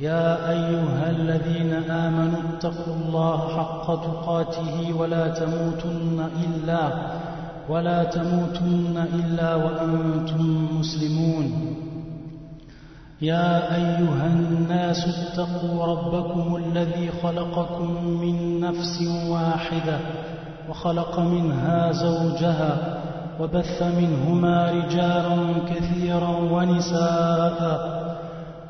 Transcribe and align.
يا 0.00 0.50
أيها 0.50 1.10
الذين 1.10 1.72
آمنوا 1.90 2.40
اتقوا 2.54 2.94
الله 2.94 3.38
حق 3.56 3.86
تقاته 3.86 4.94
ولا 4.98 5.28
تموتن 5.28 6.28
إلا 6.44 6.92
ولا 7.68 8.04
تموتن 8.04 9.04
إلا 9.14 9.54
وأنتم 9.54 10.68
مسلمون. 10.80 11.76
يا 13.22 13.74
أيها 13.74 14.26
الناس 14.26 15.06
اتقوا 15.08 15.84
ربكم 15.86 16.56
الذي 16.56 17.10
خلقكم 17.22 18.04
من 18.04 18.60
نفس 18.60 19.02
واحدة 19.28 19.98
وخلق 20.70 21.20
منها 21.20 21.92
زوجها 21.92 22.98
وبث 23.40 23.82
منهما 23.82 24.70
رجالا 24.70 25.36
كثيرا 25.68 26.28
ونساء 26.52 27.92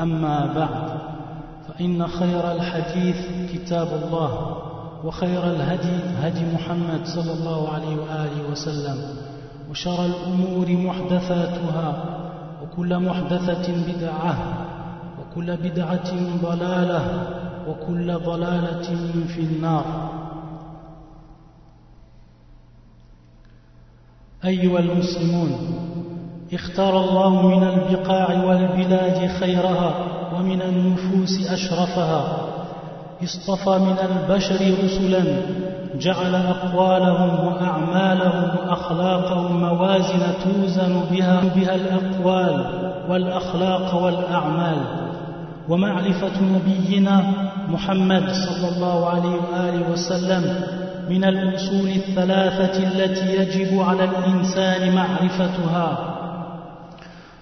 أما 0.00 0.46
بعد 0.54 0.98
فإن 1.68 2.06
خير 2.06 2.52
الحديث 2.52 3.16
كتاب 3.52 3.88
الله 4.02 4.56
وخير 5.04 5.44
الهدي 5.44 5.96
هدي 6.22 6.54
محمد 6.54 7.06
صلى 7.06 7.32
الله 7.32 7.68
عليه 7.68 7.96
وآله 7.96 8.50
وسلم 8.52 8.98
وشر 9.70 10.06
الأمور 10.06 10.70
محدثاتها 10.70 12.04
وكل 12.62 12.98
محدثة 12.98 13.92
بدعة 13.92 14.36
وكل 15.20 15.56
بدعة 15.56 16.10
ضلالة 16.42 17.26
وكل 17.68 18.14
ضلالة 18.18 18.96
في 19.26 19.40
النار. 19.40 19.84
أيها 24.44 24.78
المسلمون 24.78 25.50
اختار 26.52 27.00
الله 27.00 27.46
من 27.46 27.62
البقاع 27.62 28.44
والبلاد 28.44 29.30
خيرها 29.40 29.94
ومن 30.36 30.62
النفوس 30.62 31.52
أشرفها. 31.52 32.36
اصطفى 33.24 33.78
من 33.78 33.96
البشر 33.98 34.84
رسلا 34.84 35.24
جعل 36.00 36.34
أقوالهم 36.34 37.46
وأعمالهم 37.46 38.56
وأخلاقهم 38.58 39.60
موازن 39.60 40.22
توزن 40.44 41.00
بها, 41.10 41.40
بها 41.56 41.74
الأقوال 41.74 42.66
والأخلاق 43.08 43.94
والأعمال. 44.04 44.76
ومعرفة 45.68 46.42
نبينا 46.42 47.22
محمد 47.68 48.24
صلى 48.28 48.76
الله 48.76 49.08
عليه 49.08 49.30
وآله 49.30 49.92
وسلم 49.92 50.64
من 51.10 51.24
الأصول 51.24 51.88
الثلاثة 51.88 52.82
التي 52.82 53.36
يجب 53.36 53.80
على 53.80 54.04
الإنسان 54.04 54.94
معرفتها. 54.94 56.13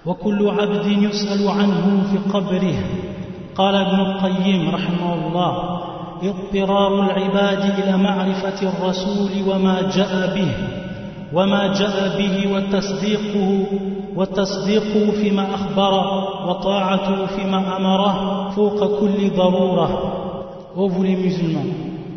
وكل 0.06 0.48
عبد 0.48 0.86
يسأل 0.86 1.48
عنه 1.48 2.04
في 2.10 2.30
قبره 2.32 2.74
قال 3.54 3.74
ابن 3.74 4.00
القيم 4.00 4.70
رحمه 4.70 5.14
الله 5.14 5.80
اضطرار 6.22 7.04
العباد 7.04 7.78
إلى 7.78 7.96
معرفة 7.96 8.68
الرسول 8.68 9.30
وما 9.48 9.82
جاء 9.96 10.34
به 10.34 10.52
وما 11.32 11.66
جاء 11.66 12.18
به 12.18 12.54
وتصديقه 12.54 13.64
وتصديقه 14.16 15.10
فيما 15.10 15.54
أخبر 15.54 15.92
وطاعته 16.48 17.26
فيما 17.26 17.76
أمره 17.76 18.50
فوق 18.50 19.00
كل 19.00 19.30
ضرورة 19.36 20.18
Ô 20.74 20.88
vous 20.88 21.02
les 21.02 21.16
musulmans, 21.16 21.66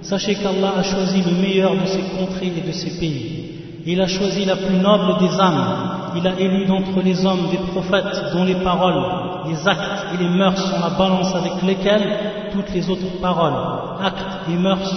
sachez 0.02 0.36
qu'Allah 0.36 0.76
a 0.78 0.84
choisi 0.84 1.22
le 1.22 1.42
meilleur 1.42 1.74
de 1.74 1.86
ses 1.86 2.04
contrées 2.18 2.54
et 2.58 2.66
de 2.66 2.72
ses 2.72 2.98
pays. 2.98 3.52
Il 3.86 4.00
a 4.00 4.08
choisi 4.08 4.46
la 4.46 4.56
plus 4.56 4.78
noble 4.78 5.20
des 5.20 5.38
âmes. 5.42 5.95
Il 6.16 6.26
a 6.26 6.40
élu 6.40 6.66
d'entre 6.66 7.02
les 7.04 7.26
hommes 7.26 7.50
des 7.52 7.58
prophètes 7.58 8.32
dont 8.34 8.46
les 8.46 8.56
paroles, 8.56 9.50
les 9.50 9.68
actes 9.68 10.14
et 10.14 10.24
les 10.24 10.30
mœurs 10.30 10.58
sont 10.58 10.80
la 10.80 10.98
balance 10.98 11.36
avec 11.36 11.62
lesquelles 11.64 12.52
toutes 12.54 12.74
les 12.74 12.90
autres 12.90 13.20
paroles, 13.22 13.54
actes 14.02 14.50
et 14.50 14.56
mœurs 14.56 14.94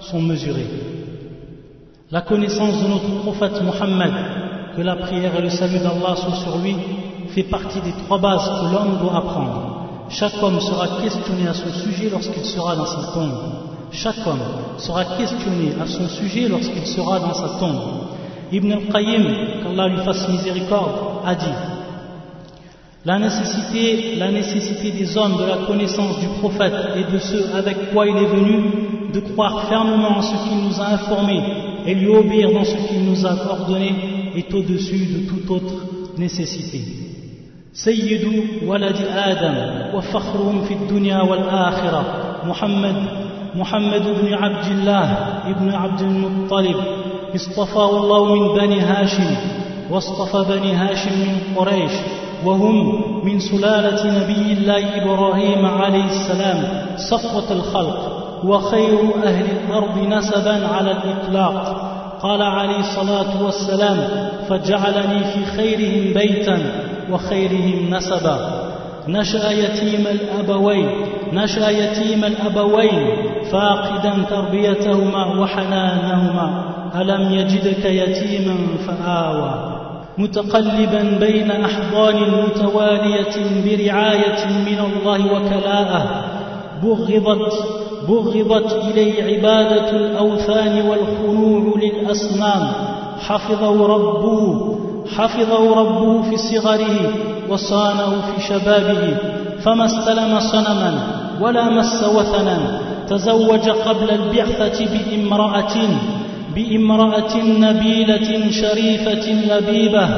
sont 0.00 0.20
mesurées. 0.20 0.66
La 2.10 2.22
connaissance 2.22 2.82
de 2.82 2.88
notre 2.88 3.22
prophète 3.22 3.62
Mohammed, 3.62 4.12
que 4.74 4.82
la 4.82 4.96
prière 4.96 5.36
et 5.36 5.42
le 5.42 5.50
salut 5.50 5.78
d'Allah 5.78 6.16
soient 6.16 6.34
sur 6.42 6.58
lui, 6.58 6.74
fait 7.28 7.44
partie 7.44 7.80
des 7.80 7.92
trois 8.04 8.18
bases 8.18 8.48
que 8.48 8.72
l'homme 8.72 8.98
doit 9.00 9.16
apprendre. 9.16 9.78
Chaque 10.08 10.42
homme 10.42 10.58
sera 10.58 11.02
questionné 11.02 11.46
à 11.46 11.54
son 11.54 11.70
sujet 11.84 12.08
lorsqu'il 12.10 12.44
sera 12.44 12.74
dans 12.74 12.86
sa 12.86 13.12
tombe. 13.12 13.38
Chaque 13.92 14.26
homme 14.26 14.40
sera 14.78 15.04
questionné 15.04 15.74
à 15.80 15.86
son 15.86 16.08
sujet 16.08 16.48
lorsqu'il 16.48 16.86
sera 16.86 17.20
dans 17.20 17.34
sa 17.34 17.58
tombe. 17.60 18.08
Ibn 18.51 18.71
al-Qayyim, 18.71 19.25
qu'Allah 19.63 19.87
lui 19.87 20.03
fasse 20.03 20.27
miséricorde, 20.29 21.25
a 21.25 21.35
dit 21.35 21.57
la 23.05 23.19
nécessité, 23.19 24.15
la 24.17 24.31
nécessité 24.31 24.91
des 24.91 25.17
hommes 25.17 25.37
de 25.37 25.43
la 25.43 25.65
connaissance 25.67 26.19
du 26.19 26.27
prophète 26.39 26.73
et 26.95 27.11
de 27.11 27.17
ceux 27.19 27.53
avec 27.53 27.91
quoi 27.91 28.07
il 28.07 28.15
est 28.15 28.27
venu, 28.27 28.63
de 29.13 29.19
croire 29.19 29.67
fermement 29.67 30.17
en 30.19 30.21
ce 30.21 30.35
qu'il 30.47 30.57
nous 30.63 30.79
a 30.79 30.87
informés 30.93 31.43
et 31.85 31.93
lui 31.95 32.07
obéir 32.07 32.51
dans 32.51 32.63
ce 32.63 32.75
qu'il 32.87 33.03
nous 33.03 33.25
a 33.25 33.33
ordonné 33.49 33.93
est 34.35 34.53
au-dessus 34.53 35.05
de 35.05 35.29
toute 35.29 35.49
autre 35.51 35.73
nécessité. 36.17 37.03
سيد 37.73 38.27
ولد 38.67 38.97
آدم 39.15 39.55
وفخرهم 39.95 40.61
في 40.61 40.73
الدنيا 40.73 41.21
والآخرة 41.21 42.05
محمد 42.45 42.95
محمد 43.55 44.03
بن 44.21 44.33
عبد 44.33 44.65
الله 44.71 45.05
ابن 45.49 45.69
عبد 45.69 46.01
المطلب 46.01 46.75
اصطفاه 47.34 47.90
الله 47.90 48.34
من 48.34 48.60
بني 48.60 48.80
هاشم 48.80 49.36
واصطفى 49.90 50.44
بني 50.48 50.72
هاشم 50.72 51.10
من 51.10 51.56
قريش 51.56 51.92
وهم 52.44 53.02
من 53.24 53.40
سلالة 53.40 54.22
نبي 54.22 54.52
الله 54.52 55.02
إبراهيم 55.02 55.66
عليه 55.66 56.04
السلام 56.04 56.86
صفوة 56.96 57.52
الخلق 57.52 58.18
وخير 58.44 58.98
أهل 59.24 59.46
الأرض 59.50 59.98
نسبا 59.98 60.66
على 60.66 60.90
الإطلاق. 60.90 61.84
قال 62.22 62.42
عليه 62.42 62.78
الصلاة 62.78 63.42
والسلام 63.44 64.28
فجعلني 64.48 65.24
في 65.24 65.44
خيرهم 65.56 66.14
بيتا 66.14 66.58
وخيرهم 67.10 67.94
نسبا. 67.94 68.64
نشأ 69.08 69.50
يتيم 69.50 70.06
الأبوين 70.06 70.90
نشأ 71.32 71.68
يتيم 71.70 72.24
الأبوين 72.24 73.06
فاقدا 73.52 74.24
تربيتهما 74.30 75.40
وحنانهما. 75.40 76.77
ألم 76.96 77.32
يجدك 77.32 77.84
يتيما 77.84 78.56
فآوى 78.86 79.78
متقلبا 80.18 81.18
بين 81.20 81.50
أحضان 81.50 82.16
متوالية 82.16 83.34
برعاية 83.64 84.46
من 84.46 84.78
الله 84.78 85.32
وكلاءه 85.32 86.24
بغضت 86.82 87.52
بغضت 88.08 88.72
إليه 88.72 89.24
عبادة 89.24 89.90
الأوثان 89.90 90.88
والخنوع 90.88 91.74
للأصنام. 91.82 92.72
حفظه 93.20 93.86
ربه 93.86 94.78
حفظه 95.16 95.80
ربه 95.80 96.22
في 96.22 96.36
صغره 96.36 97.12
وصانه 97.48 98.10
في 98.10 98.42
شبابه. 98.48 99.16
فما 99.64 99.86
استلم 99.86 100.40
صنما 100.40 101.18
ولا 101.40 101.68
مس 101.68 102.04
وثنا 102.16 102.80
تزوج 103.08 103.68
قبل 103.68 104.10
البعثة 104.10 104.86
بامرأة 104.92 105.74
بامرأة 106.54 107.36
نبيلة 107.36 108.50
شريفة 108.50 109.32
لبيبة 109.32 110.08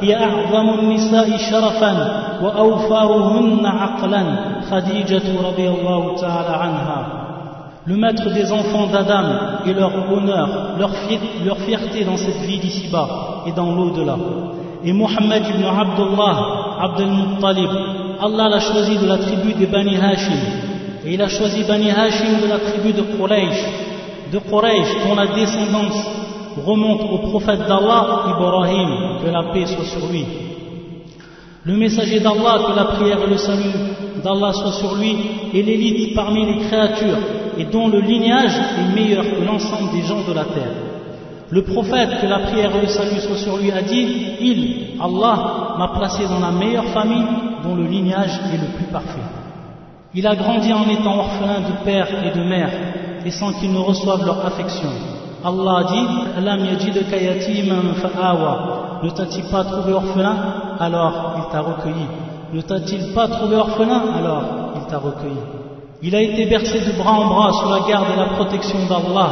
هي 0.00 0.16
أعظم 0.24 0.78
النساء 0.78 1.36
شرفا 1.50 2.22
وأوفرهن 2.42 3.66
عقلا 3.66 4.24
خديجة 4.70 5.22
رضي 5.44 5.68
الله 5.68 6.16
تعالى 6.16 6.56
عنها 6.56 7.26
le 7.86 7.96
maître 7.96 8.28
des 8.30 8.50
enfants 8.50 8.88
d'Adam 8.88 9.24
et 9.64 9.72
leur 9.72 9.92
honneur, 10.12 10.74
leur, 10.76 10.90
leur 11.44 11.58
fierté 11.58 12.04
dans 12.04 12.16
cette 12.16 12.40
vie 12.40 12.58
d'ici-bas 12.58 13.44
et 13.46 13.52
dans 13.52 13.72
l'au-delà. 13.72 14.16
Et 14.84 14.92
Mohammed 14.92 15.44
ibn 15.46 15.64
Abdullah, 15.64 16.78
Abdel 16.80 17.06
Muttalib, 17.06 17.70
Allah 18.20 18.48
l'a 18.48 18.60
choisi 18.60 18.98
de 18.98 19.06
la 19.06 19.18
tribu 19.18 19.54
des 19.54 19.66
Bani 19.66 19.96
Hashim. 19.96 20.36
Et 21.04 21.14
il 21.14 21.22
a 21.22 21.28
choisi 21.28 21.62
Bani 21.62 21.90
Hashim 21.90 22.40
de 22.42 22.48
la 22.48 22.58
tribu 22.58 22.92
de 22.92 23.02
Quraysh, 23.02 23.64
de 24.32 24.38
Quraysh 24.38 25.06
dont 25.06 25.14
la 25.14 25.26
descendance 25.26 26.26
remonte 26.64 27.02
au 27.02 27.18
prophète 27.28 27.60
d'Allah, 27.60 28.24
Ibrahim, 28.28 29.20
que 29.22 29.30
la 29.30 29.52
paix 29.52 29.66
soit 29.66 29.84
sur 29.84 30.10
lui. 30.10 30.24
Le 31.64 31.76
messager 31.76 32.20
d'Allah, 32.20 32.58
que 32.66 32.76
la 32.76 32.84
prière 32.84 33.18
et 33.22 33.30
le 33.30 33.36
salut 33.36 33.72
d'Allah 34.22 34.52
soient 34.52 34.72
sur 34.72 34.94
lui, 34.94 35.16
est 35.52 35.62
l'élite 35.62 36.14
parmi 36.14 36.46
les 36.46 36.66
créatures 36.66 37.18
et 37.58 37.64
dont 37.64 37.88
le 37.88 38.00
lignage 38.00 38.52
est 38.78 38.94
meilleur 38.94 39.24
que 39.24 39.44
l'ensemble 39.44 39.92
des 39.92 40.02
gens 40.02 40.22
de 40.26 40.32
la 40.32 40.44
terre. 40.44 40.74
Le 41.50 41.62
prophète, 41.62 42.20
que 42.20 42.26
la 42.26 42.40
prière 42.40 42.74
et 42.76 42.80
le 42.82 42.88
salut 42.88 43.20
soient 43.20 43.36
sur 43.36 43.56
lui, 43.56 43.70
a 43.70 43.82
dit 43.82 44.06
Il, 44.40 45.00
Allah, 45.00 45.74
m'a 45.78 45.88
placé 45.88 46.24
dans 46.26 46.40
la 46.40 46.50
meilleure 46.50 46.86
famille 46.86 47.24
dont 47.62 47.74
le 47.74 47.84
lignage 47.84 48.40
est 48.52 48.58
le 48.58 48.76
plus 48.76 48.86
parfait. 48.92 49.20
Il 50.14 50.26
a 50.26 50.34
grandi 50.34 50.72
en 50.72 50.88
étant 50.88 51.18
orphelin 51.18 51.60
de 51.60 51.84
père 51.84 52.08
et 52.24 52.36
de 52.36 52.44
mère 52.44 52.70
et 53.26 53.30
sans 53.32 53.52
qu'ils 53.54 53.72
ne 53.72 53.78
reçoivent 53.78 54.24
leur 54.24 54.46
affection. 54.46 54.88
Allah 55.44 55.84
dit 55.90 56.06
Ne 59.02 59.10
t'a-t-il 59.10 59.44
pas 59.46 59.64
trouvé 59.64 59.92
orphelin? 59.92 60.36
Alors 60.78 61.34
il 61.38 61.52
t'a 61.52 61.60
recueilli. 61.60 62.06
Ne 62.52 62.60
t'a-t-il 62.60 63.12
pas 63.12 63.26
trouvé 63.26 63.56
orphelin? 63.56 64.00
Alors 64.16 64.42
il 64.76 64.82
t'a 64.88 64.98
recueilli. 64.98 65.40
Il 66.02 66.14
a 66.14 66.20
été 66.20 66.46
bercé 66.46 66.80
de 66.80 66.92
bras 66.92 67.14
en 67.14 67.26
bras 67.26 67.52
sous 67.52 67.68
la 67.68 67.80
garde 67.88 68.06
et 68.14 68.16
la 68.16 68.36
protection 68.36 68.78
d'Allah. 68.88 69.30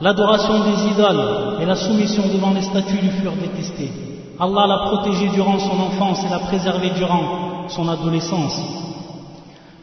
L'adoration 0.00 0.54
des 0.64 0.88
idoles 0.92 1.60
et 1.60 1.66
la 1.66 1.76
soumission 1.76 2.22
devant 2.32 2.52
les 2.54 2.62
statues 2.62 2.98
lui 3.02 3.10
furent 3.10 3.32
détestées. 3.32 3.92
Allah 4.40 4.66
l'a 4.66 4.78
protégé 4.86 5.28
durant 5.28 5.58
son 5.58 5.78
enfance 5.80 6.24
et 6.24 6.30
l'a 6.30 6.38
préservé 6.38 6.90
durant 6.96 7.68
son 7.68 7.88
adolescence. 7.88 8.85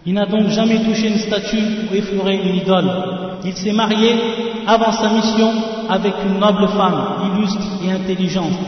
Il 0.06 0.14
n'a 0.14 0.26
donc 0.26 0.48
jamais 0.48 0.78
touché 0.84 1.08
une 1.08 1.18
statue 1.18 1.62
ou 1.90 1.94
effleuré 1.94 2.36
une 2.36 2.56
idole. 2.56 2.90
Il 3.44 3.54
s'est 3.54 3.72
marié 3.72 4.16
avant 4.66 4.92
sa 4.92 5.08
mission 5.08 5.50
avec 5.90 6.14
une 6.24 6.38
noble 6.38 6.68
femme, 6.68 7.00
illustre 7.26 7.66
et 7.84 7.92
intelligente. 7.92 8.58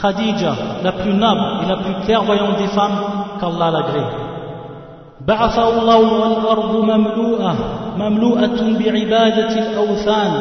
Khadija, 0.00 0.54
la 0.82 0.92
plus 0.92 1.12
noble 1.12 1.64
et 1.64 1.68
la 1.68 1.76
plus 1.76 2.04
clairvoyante 2.04 2.58
des 2.58 2.68
femmes 2.68 2.98
qu'Allah 3.40 3.70
l'agrée. 3.70 4.06
بعثه 5.26 5.68
الله 5.68 5.96
والأرض 5.96 6.84
مملوءة 6.84 7.56
مملوءة 7.98 8.60
بعبادة 8.78 9.52
الأوثان 9.58 10.32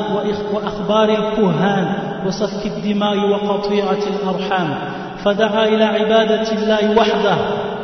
وأخبار 0.53 1.09
الكهان 1.09 1.93
وسفك 2.25 2.65
الدماء 2.65 3.29
وقطيعة 3.29 4.03
الأرحام 4.13 4.75
فدعا 5.23 5.65
إلى 5.67 5.83
عبادة 5.83 6.51
الله 6.51 6.97
وحده 6.97 7.35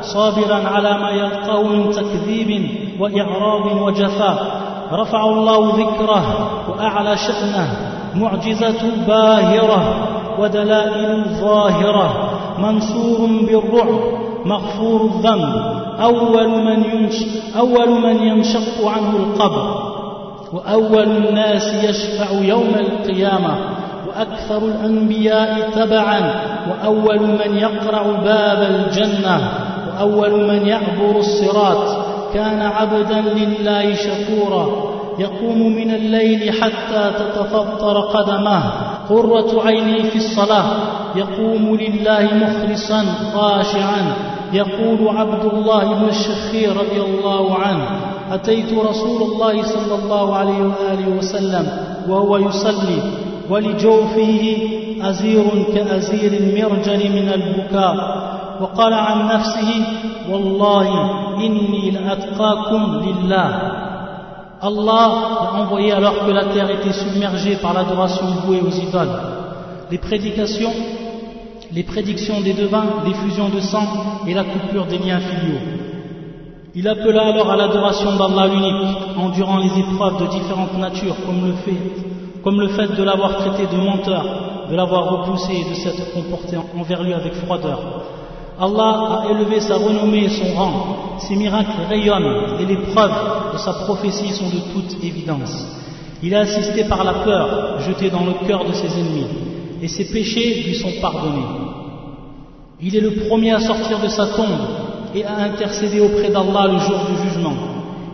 صابرا 0.02 0.68
على 0.68 0.98
ما 0.98 1.10
يلقاه 1.10 1.62
من 1.62 1.90
تكذيب 1.90 2.70
وإعراض 3.00 3.82
وجفاء. 3.82 4.60
رفع 4.92 5.24
الله 5.24 5.72
ذكره 5.76 6.50
وأعلى 6.68 7.16
شأنه 7.16 7.68
معجزة 8.14 9.06
باهرة 9.06 10.08
ودلائل 10.38 11.24
ظاهرة. 11.40 12.30
منصور 12.58 13.26
بالرعب 13.26 14.00
مغفور 14.44 15.04
الذنب. 15.04 15.80
أول 16.02 16.48
من, 16.48 17.10
أول 17.58 17.90
من 17.90 18.22
ينشق 18.22 18.88
عنه 18.88 19.16
القبر. 19.16 19.90
وأول 20.52 21.02
الناس 21.02 21.84
يشفع 21.84 22.30
يوم 22.30 22.72
القيامة. 22.80 23.54
وأكثر 24.08 24.58
الأنبياء 24.58 25.70
تبعا. 25.74 26.32
وأول 26.70 27.20
من 27.20 27.56
يقرع 27.56 28.02
باب 28.02 28.62
الجنة. 28.62 29.52
وأول 30.00 30.48
من 30.48 30.66
يعبر 30.66 31.18
الصراط 31.18 32.06
كان 32.34 32.62
عبدا 32.62 33.20
لله 33.20 33.94
شكورا 33.94 34.90
يقوم 35.18 35.76
من 35.76 35.94
الليل 35.94 36.52
حتى 36.52 37.10
تتفطر 37.18 38.00
قدماه. 38.00 38.62
قرة 39.08 39.66
عيني 39.66 40.02
في 40.02 40.16
الصلاة 40.16 40.64
يقوم 41.16 41.76
لله 41.76 42.28
مخلصا 42.34 43.04
خاشعا. 43.34 44.14
يقول 44.52 45.16
عبد 45.16 45.44
الله 45.52 45.94
بن 45.94 46.08
الشخير 46.08 46.76
رضي 46.76 47.00
الله 47.00 47.54
عنه 47.54 47.86
أتيت 48.32 48.72
رسول 48.72 49.22
الله 49.22 49.62
صلى 49.62 49.94
الله 50.02 50.36
عليه 50.36 50.62
وآله 50.62 51.18
وسلم 51.18 51.68
وهو 52.08 52.36
يصلي 52.36 53.02
ولجوفه 53.50 54.56
أزير 55.02 55.44
كأزير 55.74 56.32
المرجل 56.32 57.10
من 57.10 57.32
البكاء. 57.34 57.96
وقال 58.61 58.93
عن 58.93 59.27
نفسه 59.27 59.85
والله 60.31 60.87
إني 61.37 61.91
لأتقاكم 61.91 63.01
لله 63.05 63.75
Allah 64.61 65.09
l'a 65.53 65.61
envoyé 65.61 65.91
alors 65.91 66.25
que 66.25 66.31
la 66.31 66.45
terre 66.45 66.69
était 66.71 66.93
submergée 66.93 67.57
par 67.57 67.73
l'adoration 67.73 68.25
vouée 68.45 68.61
aux 68.61 68.71
idoles. 68.71 69.19
Les 69.91 69.97
prédications, 69.97 70.71
les 71.71 71.83
prédictions 71.83 72.39
des 72.41 72.53
devins, 72.53 72.85
l'effusion 73.05 73.49
de 73.49 73.59
sang 73.59 73.85
et 74.25 74.33
la 74.33 74.43
coupure 74.43 74.85
des 74.85 74.97
liens 74.97 75.19
filiaux. 75.19 75.59
Il 76.73 76.87
appela 76.87 77.27
alors 77.27 77.51
à 77.51 77.57
l'adoration 77.57 78.15
d'Allah 78.15 78.47
l'unique, 78.47 78.97
endurant 79.17 79.57
les 79.57 79.79
épreuves 79.79 80.21
de 80.21 80.27
différentes 80.27 80.77
natures, 80.77 81.15
comme 81.25 81.45
le 81.45 81.53
fait, 81.53 82.41
comme 82.43 82.59
le 82.59 82.69
fait 82.69 82.95
de 82.95 83.03
l'avoir 83.03 83.37
traité 83.37 83.67
de 83.67 83.77
menteur, 83.77 84.25
de 84.69 84.75
l'avoir 84.75 85.05
repoussé 85.09 85.53
et 85.53 85.69
de 85.69 85.75
s'être 85.75 86.13
comporté 86.13 86.57
envers 86.77 87.03
lui 87.03 87.13
avec 87.13 87.33
froideur. 87.33 87.79
Allah 88.60 89.22
a 89.22 89.30
élevé 89.30 89.58
sa 89.60 89.76
renommée 89.76 90.24
et 90.24 90.28
son 90.28 90.54
rang, 90.54 91.18
ses 91.18 91.34
miracles 91.34 91.80
rayonnent 91.88 92.60
et 92.60 92.66
les 92.66 92.76
preuves 92.76 93.52
de 93.54 93.58
sa 93.58 93.72
prophétie 93.72 94.32
sont 94.32 94.50
de 94.50 94.60
toute 94.74 95.02
évidence. 95.02 95.66
Il 96.22 96.34
a 96.34 96.40
assisté 96.40 96.84
par 96.84 97.02
la 97.02 97.14
peur 97.24 97.80
jeté 97.80 98.10
dans 98.10 98.26
le 98.26 98.46
cœur 98.46 98.66
de 98.66 98.72
ses 98.74 98.88
ennemis 98.98 99.26
et 99.80 99.88
ses 99.88 100.04
péchés 100.04 100.62
lui 100.66 100.74
sont 100.74 100.92
pardonnés. 101.00 101.46
Il 102.82 102.94
est 102.94 103.00
le 103.00 103.12
premier 103.28 103.52
à 103.52 103.60
sortir 103.60 103.98
de 103.98 104.08
sa 104.08 104.26
tombe 104.26 104.60
et 105.14 105.24
à 105.24 105.36
intercéder 105.38 106.00
auprès 106.00 106.28
d'Allah 106.28 106.66
le 106.70 106.78
jour 106.80 106.98
du 107.08 107.28
jugement. 107.28 107.54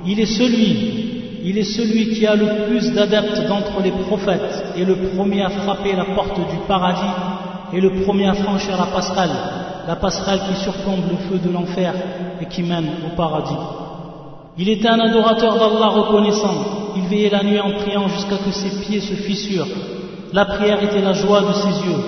Il 0.07 0.21
est 0.21 0.27
celui, 0.27 1.41
il 1.43 1.59
est 1.59 1.65
celui 1.65 2.15
qui 2.15 2.25
a 2.25 2.37
le 2.37 2.69
plus 2.69 2.93
d'adeptes 2.93 3.49
d'entre 3.49 3.83
les 3.83 3.91
prophètes 3.91 4.65
et 4.77 4.85
le 4.85 4.95
premier 5.17 5.43
à 5.43 5.49
frapper 5.49 5.97
la 5.97 6.05
porte 6.05 6.39
du 6.39 6.59
paradis 6.69 7.03
et 7.73 7.81
le 7.81 8.03
premier 8.05 8.29
à 8.29 8.35
franchir 8.35 8.77
la 8.79 8.87
passerelle, 8.87 9.31
la 9.87 9.97
passerelle 9.97 10.41
qui 10.49 10.63
surplombe 10.63 11.05
le 11.11 11.17
feu 11.29 11.39
de 11.39 11.53
l'enfer 11.53 11.95
et 12.41 12.47
qui 12.47 12.63
mène 12.63 12.89
au 13.07 13.17
paradis. 13.17 13.57
Il 14.59 14.69
était 14.69 14.89
un 14.89 15.01
adorateur 15.01 15.55
d'Allah 15.55 15.89
reconnaissant. 15.89 16.55
Il 16.97 17.03
veillait 17.09 17.31
la 17.31 17.43
nuit 17.43 17.61
en 17.61 17.73
priant 17.73 18.09
jusqu'à 18.09 18.37
que 18.39 18.51
ses 18.51 18.71
pieds 18.81 19.01
se 19.01 19.15
fissurent. 19.15 19.67
La 20.33 20.47
prière 20.47 20.83
était 20.83 21.03
la 21.03 21.13
joie 21.13 21.43
de 21.43 21.53
ses 21.53 21.87
yeux. 21.87 22.01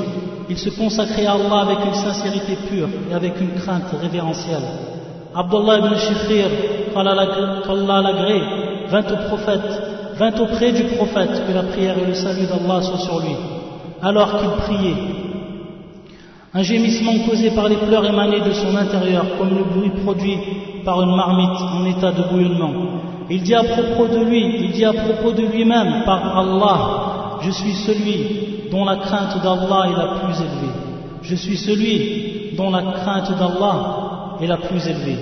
Il 0.48 0.56
se 0.56 0.70
consacrait 0.70 1.26
à 1.26 1.32
Allah 1.32 1.60
avec 1.60 1.78
une 1.84 1.94
sincérité 1.94 2.56
pure 2.68 2.88
et 3.10 3.14
avec 3.14 3.38
une 3.40 3.52
crainte 3.60 3.94
révérentielle. 4.00 4.62
Abdullah 5.34 5.78
ibn 5.78 5.94
Shikhir, 5.94 6.46
qu'Allah 6.94 8.02
l'agrée, 8.02 8.42
vint 8.88 9.04
au 9.12 9.28
prophète, 9.28 9.82
vint 10.16 10.32
auprès 10.40 10.72
du 10.72 10.84
prophète 10.84 11.46
que 11.46 11.52
la 11.52 11.64
prière 11.64 11.96
et 11.98 12.06
le 12.06 12.14
salut 12.14 12.46
d'Allah 12.46 12.82
soient 12.82 12.98
sur 12.98 13.20
lui. 13.20 13.36
Alors 14.00 14.38
qu'il 14.38 14.48
priait, 14.64 15.27
un 16.53 16.61
gémissement 16.61 17.13
causé 17.27 17.49
par 17.51 17.67
les 17.67 17.77
pleurs 17.77 18.05
émanait 18.05 18.41
de 18.41 18.51
son 18.51 18.75
intérieur, 18.75 19.25
comme 19.37 19.57
le 19.57 19.63
bruit 19.63 19.91
produit 20.03 20.37
par 20.85 21.01
une 21.01 21.15
marmite 21.15 21.59
en 21.61 21.85
état 21.85 22.11
de 22.11 22.23
bouillonnement. 22.29 22.73
Il 23.29 23.41
dit 23.41 23.55
à 23.55 23.63
propos 23.63 24.07
de 24.07 24.23
lui, 24.23 24.65
il 24.65 24.71
dit 24.71 24.85
à 24.85 24.93
propos 24.93 25.31
de 25.31 25.41
lui-même, 25.43 26.03
par 26.05 26.37
Allah, 26.37 27.39
je 27.41 27.51
suis 27.51 27.73
celui 27.73 28.69
dont 28.71 28.85
la 28.85 28.97
crainte 28.97 29.41
d'Allah 29.41 29.87
est 29.89 29.97
la 29.97 30.07
plus 30.19 30.35
élevée. 30.41 30.73
Je 31.23 31.35
suis 31.35 31.57
celui 31.57 32.55
dont 32.55 32.69
la 32.69 32.81
crainte 32.81 33.31
d'Allah 33.39 34.37
est 34.41 34.47
la 34.47 34.57
plus 34.57 34.87
élevée. 34.87 35.17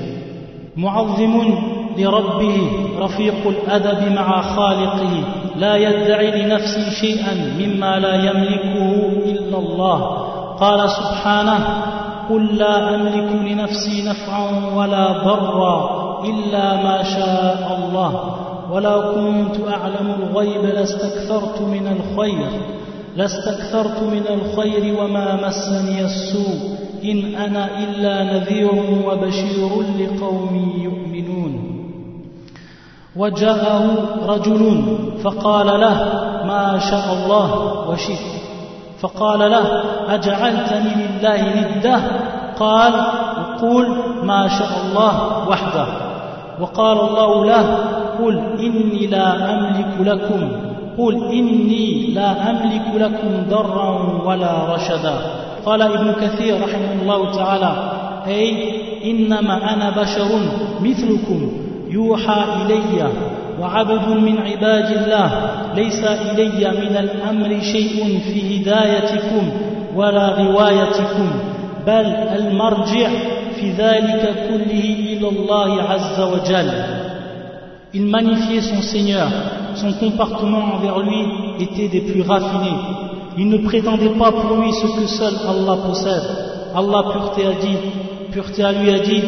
لربه 1.98 2.58
رفيق 3.00 3.48
الأدب 3.48 4.12
مع 4.12 4.42
خالقه 4.42 5.24
لا 5.56 5.76
يدعي 5.76 6.42
لنفسه 6.42 6.90
شيئا 6.90 7.34
مما 7.60 8.00
لا 8.00 8.16
يملكه 8.16 9.12
إلا 9.26 9.58
الله 9.58 10.25
قال 10.61 10.91
سبحانه 10.91 11.83
قل 12.31 12.57
لا 12.57 12.95
أملك 12.95 13.33
لنفسي 13.33 14.03
نفعا 14.03 14.75
ولا 14.77 15.13
ضرا 15.13 15.77
إلا 16.25 16.77
ما 16.83 17.03
شاء 17.03 17.79
الله. 17.79 18.37
ولو 18.73 19.03
كنت 19.15 19.69
أعلم 19.69 20.15
الغيب 20.23 20.65
لاستكثرت 20.65 21.61
من 21.61 21.87
الخير 21.87 22.51
لاستكثرت 23.17 24.03
من 24.03 24.25
الخير 24.29 25.03
وما 25.03 25.49
مسني 25.49 26.05
السوء. 26.05 26.77
إن 27.05 27.35
أنا 27.35 27.69
إلا 27.79 28.25
نذير 28.25 28.71
وبشير 29.07 29.71
لقوم 29.99 30.73
يؤمنون. 30.79 31.53
وجاءه 33.17 33.85
رجل 34.27 34.83
فقال 35.25 35.67
له 35.81 35.99
ما 36.47 36.79
شاء 36.79 37.07
الله 37.13 37.49
وشئت. 37.91 38.46
فقال 39.01 39.51
له 39.51 39.83
أجعلتني 40.09 40.91
لله 40.95 41.43
نده 41.61 42.01
قال 42.59 42.93
قل 43.61 43.97
ما 44.23 44.49
شاء 44.49 44.71
الله 44.87 45.49
وحده. 45.49 45.87
وقال 46.61 47.01
الله 47.01 47.45
له 47.45 47.79
قل 48.25 48.39
إني 48.61 49.07
لا 49.07 49.51
أملك 49.55 49.95
لكم. 50.01 50.49
قل 50.99 51.15
إني 51.33 52.07
لا 52.15 52.51
أملك 52.51 52.87
لكم 52.95 53.47
ضرا 53.51 54.21
ولا 54.25 54.75
رشدا. 54.75 55.15
قال 55.67 55.83
ابن 55.83 56.13
كثير 56.13 56.55
رحمه 56.63 57.03
الله 57.03 57.33
تعالى 57.35 57.73
أي 58.27 58.77
إنما 59.11 59.75
أنا 59.75 59.91
بشر 59.91 60.29
مثلكم. 60.81 61.66
يوحى 61.91 62.45
إلي 62.63 63.09
وعبد 63.61 64.09
من 64.09 64.39
عباد 64.39 64.97
الله 64.97 65.51
ليس 65.75 66.05
إلي 66.05 66.71
من 66.71 66.97
الأمر 66.97 67.61
شيء 67.61 68.21
في 68.25 68.63
هدايتكم 68.63 69.51
ولا 69.97 70.29
غوايتكم 70.29 71.31
بل 71.87 72.07
المرجع 72.39 73.09
في 73.61 73.71
ذلك 73.71 74.35
كله 74.49 74.97
إلى 75.13 75.29
الله 75.29 75.83
عز 75.83 76.21
وجل 76.21 76.71
Il 77.95 78.05
magnifiait 78.07 78.61
son 78.61 78.83
Seigneur, 78.83 79.29
son 79.75 79.93
comportement 79.95 80.75
envers 80.75 80.99
lui 80.99 81.23
était 81.61 81.89
des 81.89 82.01
plus 82.01 82.21
raffinés. 82.21 82.77
Il 83.39 83.49
ne 83.49 83.59
prétendait 83.59 84.19
pas 84.19 84.33
pour 84.33 84.57
lui 84.59 84.71
ce 84.73 84.87
que 85.01 85.07
seul 85.07 85.33
Allah 85.49 85.77
possède. 85.87 86.23
Allah 86.75 87.05
pureté 87.11 87.47
a 87.47 87.53
dit, 87.53 87.79
pureté 88.33 88.65
à 88.65 88.73
lui 88.73 88.91
a 88.91 88.99
dit, 88.99 89.23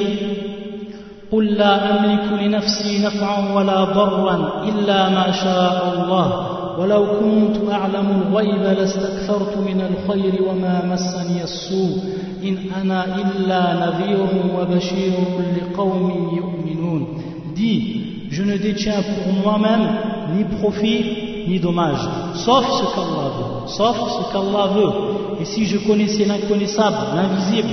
قل 1.32 1.44
لا 1.46 2.00
أملك 2.00 2.42
لنفسي 2.42 2.98
نفعا 2.98 3.54
ولا 3.54 3.84
ضرا 3.84 4.64
إلا 4.68 5.08
ما 5.08 5.30
شاء 5.30 5.94
الله 5.94 6.58
ولو 6.78 7.06
كنت 7.20 7.70
أعلم 7.72 8.22
الغيب 8.22 8.62
لاستكثرت 8.78 9.56
من 9.58 9.80
الخير 9.80 10.42
وما 10.48 10.84
مسني 10.92 11.44
السوء 11.44 11.96
إن 12.44 12.56
أنا 12.82 13.04
إلا 13.04 13.62
نذير 13.86 14.26
وبشير 14.58 15.12
لقوم 15.56 16.30
يؤمنون 16.36 17.06
Dis, 17.54 18.28
je 18.30 18.42
ne 18.44 18.56
détiens 18.56 19.02
pour 19.02 19.32
moi-même 19.42 19.88
ni 20.36 20.44
profit 20.44 21.04
ni 21.48 21.58
dommage, 21.58 22.08
sauf 22.34 22.64
ce 22.78 22.84
qu'Allah 22.94 23.28
veut, 23.36 23.68
sauf 23.78 23.96
ce 24.16 24.32
qu'Allah 24.32 24.66
veut. 24.76 24.92
Et 25.40 25.44
si 25.44 25.66
je 25.66 25.78
connaissais 25.78 26.24
l'inconnaissable, 26.24 26.96
l'invisible, 27.16 27.68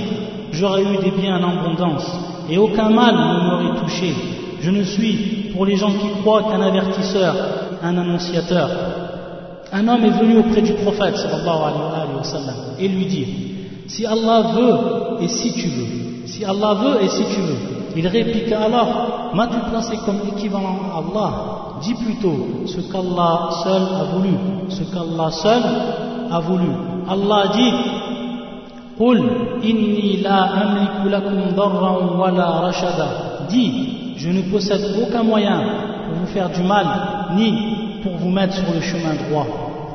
j'aurais 0.50 0.82
eu 0.82 0.96
des 1.04 1.12
biens 1.12 1.38
en 1.40 1.58
abondance, 1.58 2.10
et 2.50 2.58
aucun 2.58 2.90
mal 2.90 3.14
ne 3.14 3.48
m'aurait 3.48 3.80
touché. 3.80 4.14
Je 4.60 4.70
ne 4.70 4.82
suis, 4.82 5.50
pour 5.54 5.66
les 5.66 5.76
gens 5.76 5.90
qui 5.90 6.08
croient, 6.20 6.44
qu'un 6.44 6.60
avertisseur, 6.60 7.34
un 7.82 7.96
annonciateur. 7.98 8.68
Un 9.72 9.88
homme 9.88 10.04
est 10.04 10.18
venu 10.20 10.38
auprès 10.38 10.62
du 10.62 10.72
prophète, 10.74 11.16
sallallahu 11.16 11.72
et 12.78 12.88
lui 12.88 13.06
dit, 13.06 13.26
si 13.88 14.06
Allah 14.06 14.42
veut, 14.54 15.22
et 15.22 15.28
si 15.28 15.52
tu 15.52 15.68
veux, 15.68 16.26
si 16.26 16.44
Allah 16.44 16.74
veut, 16.74 17.02
et 17.02 17.08
si 17.08 17.24
tu 17.24 17.40
veux, 17.40 17.76
il 17.96 18.06
répliqua 18.06 18.60
alors, 18.64 19.30
m'as-tu 19.34 19.58
placé 19.70 19.96
comme 20.04 20.20
équivalent 20.36 20.78
à 20.92 20.98
Allah? 20.98 21.32
Dis 21.82 21.94
plutôt 21.94 22.66
ce 22.66 22.80
qu'Allah 22.92 23.48
seul 23.64 23.82
a 24.00 24.04
voulu, 24.14 24.36
ce 24.68 24.82
qu'Allah 24.84 25.30
seul 25.30 25.62
a 26.30 26.40
voulu. 26.40 26.68
Allah 27.08 27.44
dit, 27.54 27.72
قل 29.00 29.18
inni 29.62 30.22
la 30.22 30.42
amliku 30.42 31.08
lakum 31.08 31.54
darran 31.56 32.62
rashada. 32.62 33.08
Dis, 33.48 34.16
je 34.16 34.28
ne 34.30 34.42
possède 34.42 34.82
aucun 35.02 35.22
moyen 35.22 35.60
pour 36.06 36.14
vous 36.18 36.26
faire 36.26 36.50
du 36.50 36.62
mal, 36.62 36.86
ni 37.36 37.52
pour 38.02 38.12
vous 38.16 38.30
mettre 38.30 38.54
sur 38.54 38.72
le 38.74 38.80
chemin 38.80 39.14
droit. 39.28 39.46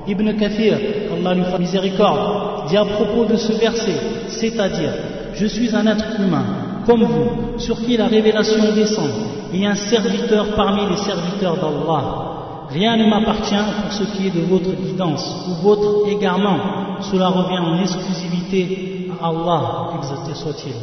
Ibn 0.07 0.33
Kafir, 0.33 0.77
qu'Allah 1.09 1.33
lui 1.35 1.43
fasse 1.43 1.59
miséricorde, 1.59 2.67
dit 2.67 2.77
à 2.77 2.85
propos 2.85 3.25
de 3.25 3.35
ce 3.35 3.53
verset, 3.53 3.95
c'est-à-dire, 4.27 4.93
je 5.33 5.45
suis 5.45 5.75
un 5.75 5.85
être 5.87 6.05
humain, 6.19 6.45
comme 6.85 7.03
vous, 7.03 7.59
sur 7.59 7.77
qui 7.77 7.97
la 7.97 8.07
révélation 8.07 8.73
descend, 8.73 9.09
et 9.53 9.65
un 9.65 9.75
serviteur 9.75 10.55
parmi 10.55 10.81
les 10.89 10.97
serviteurs 10.97 11.57
d'Allah. 11.57 12.30
Rien 12.73 12.95
ne 12.95 13.05
m'appartient 13.05 13.65
pour 13.81 13.91
ce 13.91 14.03
qui 14.03 14.27
est 14.27 14.35
de 14.35 14.45
votre 14.45 14.71
guidance 14.71 15.25
ou 15.47 15.53
votre 15.67 16.07
égarement. 16.09 16.57
Cela 17.01 17.27
revient 17.27 17.59
en 17.59 17.81
exclusivité 17.81 19.09
à 19.21 19.27
Allah, 19.27 19.61
exalté 19.97 20.33
soit-il. 20.35 20.73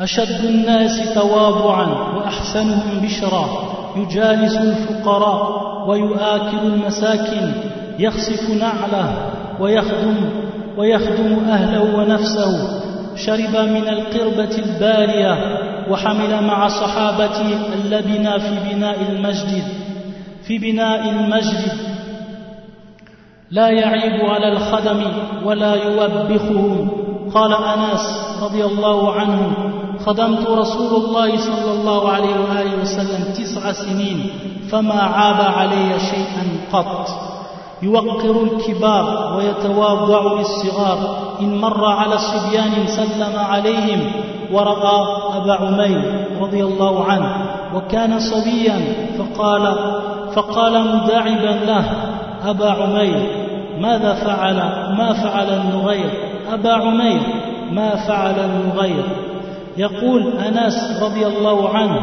أشد 0.00 0.44
الناس 0.44 1.14
تواضعا 1.14 1.86
وأحسنهم 2.16 3.00
بشرا 3.02 3.44
يجالس 3.96 4.56
الفقراء 4.56 5.68
ويؤاكل 5.88 6.58
المساكن 6.64 7.52
يخسف 7.98 8.50
نعله 8.50 9.30
ويخدم 9.60 10.16
ويخدم 10.76 11.48
أهله 11.48 11.96
ونفسه 11.96 12.80
شرب 13.16 13.56
من 13.56 13.88
القربة 13.88 14.58
البارية 14.58 15.58
وحمل 15.90 16.44
مع 16.44 16.68
صحابته 16.68 17.58
اللبن 17.74 18.38
في 18.38 18.74
بناء 18.74 18.98
المسجد 19.10 19.64
في 20.48 20.58
بناء 20.58 21.08
المسجد 21.08 21.72
لا 23.50 23.68
يعيب 23.68 24.24
على 24.24 24.52
الخدم 24.52 25.02
ولا 25.44 25.74
يوبخهم 25.74 26.88
قال 27.34 27.52
أنس 27.52 28.18
رضي 28.42 28.64
الله 28.64 29.12
عنه 29.12 29.52
خدمت 30.06 30.46
رسول 30.46 31.04
الله 31.04 31.36
صلى 31.36 31.72
الله 31.72 32.08
عليه 32.12 32.40
وآله 32.40 32.82
وسلم 32.82 33.24
تسع 33.34 33.72
سنين 33.72 34.30
فما 34.70 35.02
عاب 35.02 35.54
علي 35.54 36.00
شيئا 36.00 36.44
قط. 36.72 37.08
يوقر 37.82 38.42
الكبار 38.42 39.36
ويتواضع 39.36 40.38
للصغار. 40.38 41.18
إن 41.40 41.58
مر 41.58 41.84
على 41.84 42.14
الصبيان 42.14 42.86
سلم 42.86 43.36
عليهم 43.36 44.10
ورأى 44.52 45.06
أبا 45.36 45.54
عمير 45.54 46.26
رضي 46.40 46.64
الله 46.64 47.04
عنه 47.04 47.50
وكان 47.74 48.20
صبيا 48.20 48.80
فقال 49.18 49.76
فقال 50.34 50.96
مداعبا 50.96 51.64
له 51.66 51.84
أبا 52.46 52.70
عمير 52.70 53.48
ماذا 53.80 54.14
فعل؟ 54.14 54.54
ما 54.98 55.12
فعل 55.12 55.46
النغير؟ 55.50 56.10
أبا 56.52 56.72
عمير 56.72 57.20
ما 57.72 57.96
فعل 57.96 58.34
النغير؟ 58.40 59.04
يقول 59.76 60.32
أنس 60.32 61.02
رضي 61.02 61.26
الله 61.26 61.76
عنه 61.76 62.00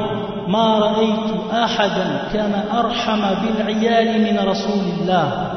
ما 0.47 0.79
رأيت 0.79 1.53
أحدا 1.53 2.21
كان 2.33 2.63
أرحم 2.77 3.21
بالعيال 3.41 4.21
من 4.21 4.49
رسول 4.49 4.83
الله. 4.99 5.51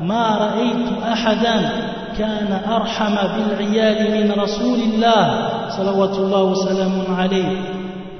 ما 0.00 0.38
رأيت 0.40 1.02
أحدا 1.12 1.70
كان 2.18 2.60
أرحم 2.70 3.14
بالعيال 3.14 4.24
من 4.24 4.42
رسول 4.42 4.78
الله. 4.78 5.48
صلوات 5.68 6.18
الله 6.18 6.42
وسلامه 6.42 7.16
عليه. 7.18 7.56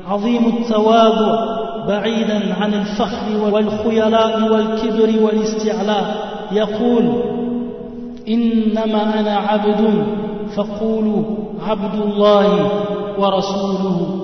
عظيم 0.08 0.46
التواضع. 0.46 1.61
بعيدا 1.87 2.53
عن 2.53 2.73
الفخر 2.73 3.53
والخيلاء 3.53 4.51
والكبر 4.51 5.23
والاستعلاء 5.23 6.27
يقول 6.51 7.23
إنما 8.27 9.19
أنا 9.19 9.35
عبد 9.35 10.05
فقولوا 10.55 11.23
عبد 11.67 12.01
الله 12.01 12.71
ورسوله 13.19 14.23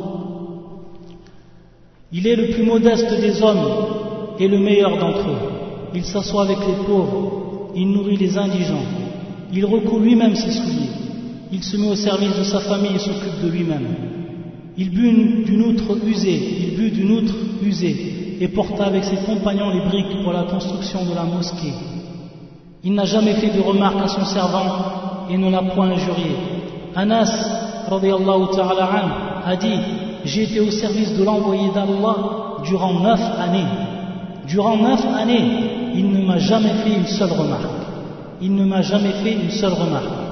Il 2.15 2.27
est 2.27 2.36
le 2.36 2.50
plus 2.50 2.63
modeste 2.63 3.19
des 3.19 3.41
hommes 3.41 3.65
et 4.39 4.48
le 4.48 4.60
meilleur 4.60 5.00
d'entre 5.00 5.27
eux. 5.29 5.41
Il 5.95 6.03
s'assoit 6.03 6.43
avec 6.43 6.60
les 6.60 6.86
pauvres, 6.86 7.72
il 7.75 7.89
nourrit 7.89 8.17
les 8.17 8.38
indigents, 8.38 8.86
il 9.51 9.65
recourt 9.65 10.00
lui-même 10.00 10.36
ses 10.36 10.51
souliers, 10.51 10.93
il 11.51 11.63
se 11.63 11.75
met 11.75 11.89
au 11.89 11.95
service 11.95 12.38
de 12.38 12.43
sa 12.43 12.60
famille 12.60 12.95
et 12.95 13.00
s'occupe 13.00 13.43
de 13.43 13.50
lui-même. 13.50 13.88
Il 14.77 14.91
but 14.91 15.45
d'une 15.45 15.63
outre 15.63 15.98
usée, 16.05 16.66
d'une 16.90 17.11
outre 17.12 17.35
usée 17.62 18.37
et 18.40 18.49
porta 18.49 18.85
avec 18.87 19.04
ses 19.04 19.16
compagnons 19.16 19.71
les 19.71 19.80
briques 19.88 20.23
pour 20.23 20.33
la 20.33 20.45
construction 20.45 21.04
de 21.04 21.14
la 21.14 21.25
mosquée. 21.25 21.73
Il 22.85 22.95
n'a 22.95 23.04
jamais 23.04 23.35
fait 23.35 23.57
de 23.57 23.61
remarque 23.61 24.00
à 24.04 24.09
son 24.09 24.25
servant 24.25 25.26
et 25.30 25.37
ne 25.37 25.50
l'a 25.50 25.62
point 25.62 25.90
injurié. 25.90 26.37
Anas, 26.95 27.30
a 27.90 29.57
dit 29.57 29.80
J'ai 30.25 30.42
été 30.45 30.61
au 30.61 30.71
service 30.71 31.16
de 31.16 31.25
l'envoyé 31.25 31.68
d'Allah 31.75 32.16
durant 32.64 33.00
neuf 33.00 33.21
années. 33.40 33.66
Durant 34.47 34.76
neuf 34.76 35.04
années, 35.18 35.92
il 35.95 36.11
ne 36.11 36.25
m'a 36.25 36.38
jamais 36.38 36.75
fait 36.85 36.95
une 36.97 37.07
seule 37.07 37.33
remarque. 37.33 37.71
Il 38.40 38.54
ne 38.54 38.64
m'a 38.64 38.83
jamais 38.83 39.12
fait 39.23 39.33
une 39.33 39.50
seule 39.50 39.73
remarque. 39.73 40.28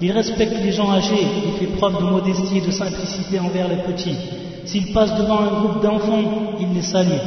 Il 0.00 0.12
respecte 0.12 0.56
les 0.62 0.72
gens 0.72 0.90
âgés, 0.90 1.26
il 1.46 1.52
fait 1.58 1.76
preuve 1.76 1.98
de 1.98 2.04
modestie 2.10 2.58
et 2.58 2.66
de 2.66 2.70
simplicité 2.70 3.38
envers 3.38 3.68
les 3.68 3.76
petits. 3.76 4.16
S'il 4.64 4.92
passe 4.92 5.14
devant 5.16 5.40
un 5.40 5.60
groupe 5.60 5.82
d'enfants, 5.82 6.22
il 6.60 6.74
les 6.74 6.82
salue. 6.82 7.20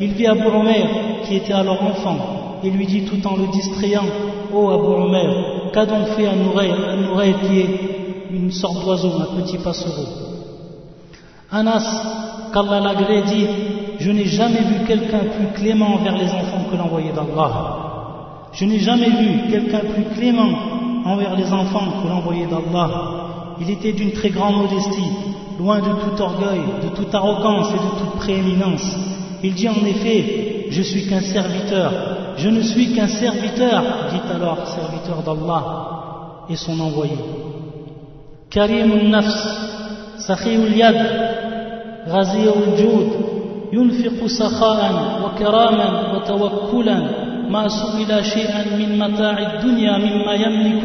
Il 0.00 0.12
vit 0.12 0.26
à 0.26 0.32
Omer, 0.32 0.86
qui 1.24 1.36
était 1.36 1.52
alors 1.52 1.82
enfant, 1.82 2.60
et 2.62 2.70
lui 2.70 2.86
dit 2.86 3.02
tout 3.02 3.26
en 3.26 3.36
le 3.36 3.46
distrayant 3.52 4.04
Ô 4.52 4.66
oh 4.66 4.70
Abu 4.70 5.02
Omer, 5.02 5.70
qu'a 5.72 5.86
donc 5.86 6.06
fait 6.08 6.26
un 6.26 6.46
oreille, 6.46 7.34
qui 7.46 7.60
est 7.60 8.30
une 8.30 8.50
sorte 8.50 8.84
d'oiseau, 8.84 9.12
un 9.20 9.40
petit 9.40 9.58
passereau? 9.58 10.06
Anas, 11.50 12.50
qu'Allah 12.52 12.94
dit 13.26 13.46
Je 13.98 14.10
n'ai 14.10 14.26
jamais 14.26 14.60
vu 14.60 14.84
quelqu'un 14.86 15.20
plus 15.36 15.48
clément 15.54 15.94
envers 15.94 16.16
les 16.16 16.28
enfants 16.28 16.64
que 16.70 16.76
l'envoyé 16.76 17.10
d'Allah. 17.12 17.82
Je 18.52 18.64
n'ai 18.66 18.78
jamais 18.78 19.08
vu 19.08 19.50
quelqu'un 19.50 19.80
plus 19.80 20.04
clément 20.14 20.50
envers 21.04 21.36
les 21.36 21.50
enfants 21.52 22.02
que 22.02 22.08
l'envoyé 22.08 22.46
d'Allah. 22.46 22.90
Il 23.60 23.70
était 23.70 23.92
d'une 23.92 24.12
très 24.12 24.30
grande 24.30 24.56
modestie, 24.56 25.10
loin 25.59 25.79
de 25.79 25.93
tout 26.01 26.21
orgueil, 26.21 26.61
de 26.83 26.89
toute 26.95 27.13
arrogance 27.13 27.69
et 27.69 27.77
de 27.77 27.99
toute 27.99 28.19
prééminence. 28.19 28.95
Il 29.43 29.53
dit 29.53 29.69
en 29.69 29.85
effet, 29.85 30.67
je 30.69 30.81
suis 30.81 31.07
qu'un 31.07 31.21
serviteur, 31.21 31.91
je 32.37 32.49
ne 32.49 32.61
suis 32.61 32.93
qu'un 32.93 33.07
serviteur, 33.07 33.83
dit 34.11 34.33
alors 34.35 34.67
serviteur 34.67 35.23
d'Allah 35.23 35.63
et 36.49 36.55
son 36.55 36.79
envoyé. 36.79 37.17
Karim 38.49 39.09
nafs 39.09 39.67
سخي 40.27 40.55
اليد 40.55 41.07
غزير 42.07 42.53
الجود 42.67 43.09
ينفق 43.73 44.25
سخاء 44.25 44.91
وكراما 45.23 46.13
وتوكلا 46.13 46.99
ما 47.49 47.67
سئل 47.67 48.25
شيئا 48.25 48.77
من 48.77 48.99
متاع 48.99 49.37
الدنيا 49.39 49.97
مما 49.97 50.33
يملك 50.33 50.83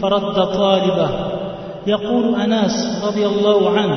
فرد 0.00 0.34
طالبه 0.34 1.25
يقول 1.87 2.41
انس 2.41 3.03
رضي 3.03 3.25
الله 3.25 3.79
عنه 3.79 3.95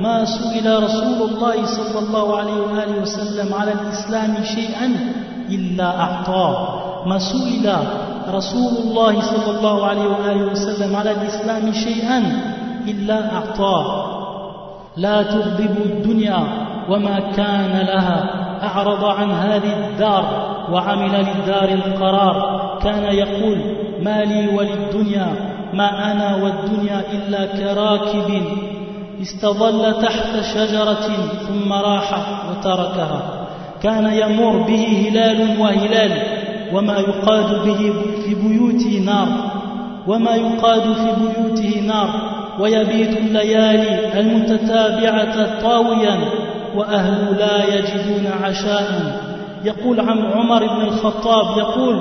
ما 0.00 0.24
سئل 0.24 0.82
رسول 0.82 1.28
الله 1.28 1.66
صلى 1.66 1.98
الله 1.98 2.38
عليه 2.38 2.52
وآله 2.52 3.02
وسلم 3.02 3.54
على 3.54 3.72
الإسلام 3.72 4.44
شيئا 4.44 4.96
إلا 5.48 6.00
أعطاه. 6.00 6.80
ما 7.06 7.18
سئل 7.18 7.76
رسول 8.28 8.72
الله 8.84 9.20
صلى 9.20 9.58
الله 9.58 9.86
عليه 9.86 10.06
وآله 10.06 10.52
وسلم 10.52 10.96
على 10.96 11.10
الإسلام 11.10 11.72
شيئا 11.72 12.18
إلا 12.88 13.34
أعطاه. 13.34 14.06
لا 14.96 15.22
تغضبوا 15.22 15.84
الدنيا 15.84 16.44
وما 16.88 17.20
كان 17.20 17.86
لها. 17.86 18.24
أعرض 18.62 19.04
عن 19.04 19.30
هذه 19.30 19.88
الدار 19.88 20.24
وعمل 20.72 21.12
للدار 21.12 21.68
القرار. 21.68 22.60
كان 22.82 23.04
يقول 23.04 23.58
ما 24.02 24.24
لي 24.24 24.56
وللدنيا 24.56 25.59
ما 25.74 26.12
أنا 26.12 26.36
والدنيا 26.36 27.02
إلا 27.12 27.46
كراكب 27.46 28.42
استظل 29.22 30.02
تحت 30.02 30.40
شجرة 30.54 31.08
ثم 31.48 31.72
راح 31.72 32.26
وتركها. 32.50 33.46
كان 33.82 34.12
يمر 34.12 34.58
به 34.58 35.08
هلال 35.08 35.60
وهلال 35.60 36.22
وما 36.74 36.98
يقاد 36.98 37.64
به 37.64 37.92
في 38.24 38.34
بيوته 38.34 39.02
نار 39.06 39.28
وما 40.06 40.34
يقاد 40.34 40.82
في 40.82 41.10
بيوته 41.20 41.80
نار. 41.80 42.10
ويبيت 42.60 43.16
الليالي 43.16 44.20
المتتابعة 44.20 45.60
طاويا 45.62 46.18
وأهل 46.76 47.36
لا 47.38 47.74
يجدون 47.74 48.26
عشاء. 48.42 49.20
يقول 49.64 50.00
عن 50.00 50.18
عمر 50.32 50.66
بن 50.66 50.80
الخطاب 50.80 51.58
يقول 51.58 52.00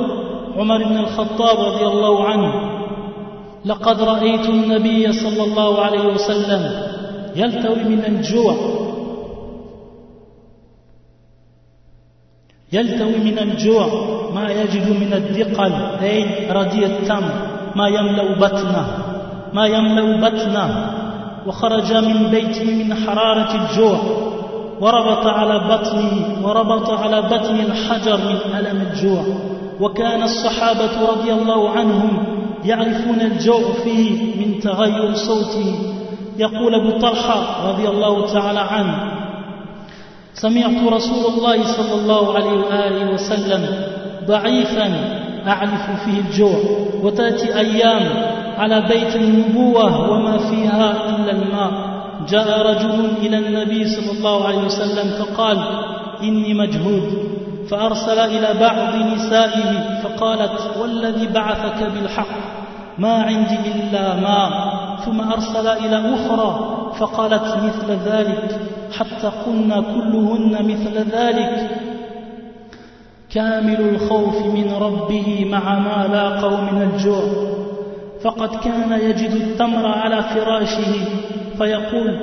عمر 0.58 0.84
بن 0.84 0.98
الخطاب 0.98 1.60
رضي 1.60 1.86
الله 1.86 2.28
عنه 2.28 2.79
لقد 3.66 4.02
رأيت 4.02 4.50
النبي 4.50 5.12
صلى 5.12 5.44
الله 5.44 5.82
عليه 5.82 6.06
وسلم 6.14 6.90
يلتوي 7.36 7.84
من 7.84 8.06
الجوع. 8.06 8.56
يلتوي 12.74 13.18
من 13.18 13.40
الجوع. 13.40 13.88
ما 14.36 14.50
يجد 14.52 14.90
من 14.90 15.14
الدقل 15.14 15.74
أي 16.02 16.52
ردي 16.52 16.86
التمر 16.86 17.34
ما 17.76 17.88
يملأ 17.88 18.40
بطنه. 18.40 18.88
ما 19.54 19.66
يملأ 19.66 20.30
بطنه. 20.30 20.96
وخرج 21.48 21.94
من 21.94 22.28
بيته 22.32 22.84
من 22.84 22.94
حرارة 22.94 23.52
الجوع. 23.56 24.00
وربط 24.82 25.26
على 25.28 25.60
بطنه. 25.60 26.48
وربط 26.48 26.90
على 26.90 27.22
بطن 27.22 27.60
الحجر 27.60 28.18
من 28.18 28.56
ألم 28.58 28.82
الجوع. 28.82 29.24
وكان 29.80 30.24
الصحابة 30.24 31.12
رضي 31.12 31.34
الله 31.34 31.70
عنهم 31.70 32.39
يعرفون 32.66 33.22
الجوع 33.22 33.72
فيه 33.84 34.36
من 34.36 34.60
تغير 34.60 35.14
صوته. 35.14 35.96
يقول 36.38 36.76
أبو 36.76 37.00
طلحة 37.00 37.70
رضي 37.70 37.88
الله 37.88 38.34
تعالى 38.34 38.60
عنه 38.60 39.12
سمعت 40.34 40.94
رسول 40.94 41.34
الله 41.34 41.64
صلى 41.64 42.02
الله 42.02 42.36
عليه 42.36 42.52
وآله 42.52 43.14
وسلم 43.14 43.66
ضعيفا 44.28 44.88
أعرف 45.48 46.04
فيه 46.06 46.20
الجوع 46.20 46.60
وتأتي 47.04 47.60
أيام 47.60 48.02
على 48.58 48.82
بيت 48.82 49.16
النبوة 49.16 50.12
وما 50.12 50.38
فيها 50.38 51.10
إلا 51.10 51.32
الماء. 51.32 51.90
جاء 52.30 52.62
رجل 52.62 53.12
إلى 53.22 53.38
النبي 53.38 53.88
صلى 53.88 54.18
الله 54.18 54.48
عليه 54.48 54.58
وسلم 54.58 55.12
فقال 55.20 55.58
إني 56.24 56.54
مجهود 56.54 57.29
فأرسل 57.70 58.20
إلى 58.20 58.60
بعض 58.60 58.96
نسائه 58.96 60.00
فقالت 60.04 60.78
والذي 60.78 61.28
بعثك 61.28 61.84
بالحق؟ 61.94 62.60
ما 62.98 63.14
عندي 63.14 63.58
إلا 63.76 64.16
ماء 64.16 64.52
ثم 65.06 65.22
أرسل 65.22 65.68
إلى 65.68 66.16
أخرى 66.16 66.76
فقالت 67.00 67.58
مثل 67.64 67.92
ذلك 68.06 68.60
حتى 68.98 69.28
قلنا 69.46 69.82
كلهن 69.82 70.58
مثل 70.64 71.12
ذلك. 71.12 71.70
كامل 73.30 73.80
الخوف 73.80 74.46
من 74.46 74.74
ربه 74.82 75.48
مع 75.52 75.80
ما 75.80 76.08
لاقوا 76.14 76.58
من 76.58 76.82
الجوع. 76.82 77.24
فقد 78.24 78.56
كان 78.56 79.00
يجد 79.02 79.32
التمر 79.32 79.88
على 79.88 80.24
فراشه 80.24 80.94
فيقول 81.58 82.20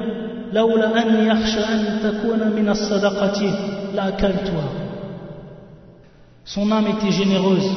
لولا 0.53 1.03
أن 1.03 1.27
يخشى 1.27 1.61
أن 1.61 1.99
تكون 2.03 2.53
من 2.57 2.69
الصدقة 2.69 3.51
لأكلتها. 3.95 4.86
Son 6.47 6.71
âme 6.71 6.87
était 6.87 7.11
généreuse, 7.11 7.69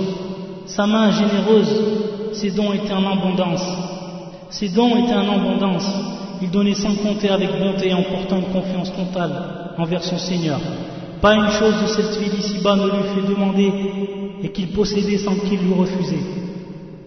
sa 0.67 0.85
main 0.85 1.09
généreuse, 1.09 2.33
ses 2.33 2.51
dons 2.51 2.71
étaient 2.71 2.93
en 2.93 3.11
abondance. 3.11 3.65
Ses 4.51 4.69
dons 4.69 4.95
étaient 5.03 5.15
en 5.15 5.27
abondance. 5.27 5.87
Il 6.39 6.51
donnait 6.51 6.75
sans 6.75 6.93
compter 6.93 7.29
avec 7.29 7.49
bonté 7.59 7.91
en 7.91 8.03
portant 8.03 8.37
une 8.37 8.53
confiance 8.53 8.93
totale 8.93 9.31
envers 9.75 10.03
son 10.03 10.19
Seigneur. 10.19 10.59
Pas 11.19 11.33
une 11.33 11.49
chose 11.49 11.81
de 11.81 11.87
cette 11.87 12.21
vie 12.21 12.29
d'ici-bas 12.29 12.75
ne 12.75 12.85
lui 12.85 13.03
fait 13.15 13.27
demander 13.27 13.73
et 14.43 14.49
qu'il 14.49 14.67
possédait 14.67 15.17
sans 15.17 15.33
qu'il 15.33 15.59
lui 15.59 15.73
refusait. 15.73 16.23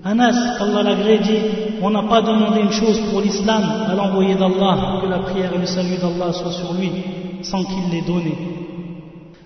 Anas, 0.05 0.59
qu'Allah 0.59 0.83
l'agrée, 0.83 1.21
dit 1.21 1.79
On 1.81 1.91
n'a 1.91 2.03
pas 2.03 2.23
demandé 2.23 2.61
une 2.61 2.73
chose 2.73 2.99
pour 3.13 3.21
l'islam 3.21 3.63
à 3.89 3.95
l'envoyé 3.95 4.35
d'Allah, 4.35 4.99
que 5.01 5.07
la 5.07 5.21
prière 5.21 5.53
et 5.55 5.59
le 5.59 5.67
salut 5.67 5.97
d'Allah 5.97 6.33
soient 6.33 6.51
sur 6.51 6.75
lui, 6.75 6.91
sans 7.43 7.63
qu'il 7.63 7.89
l'ait 7.93 8.05
donné. 8.05 8.52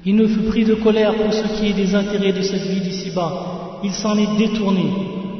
Il 0.06 0.16
ne 0.16 0.26
fut 0.26 0.44
pris 0.44 0.64
de 0.64 0.74
colère 0.74 1.14
pour 1.16 1.32
ce 1.32 1.42
qui 1.58 1.68
est 1.68 1.72
des 1.72 1.94
intérêts 1.94 2.32
de 2.32 2.40
cette 2.40 2.62
vie 2.62 2.80
d'ici-bas. 2.80 3.80
Il 3.82 3.92
s'en 3.92 4.16
est 4.16 4.38
détourné, 4.38 4.84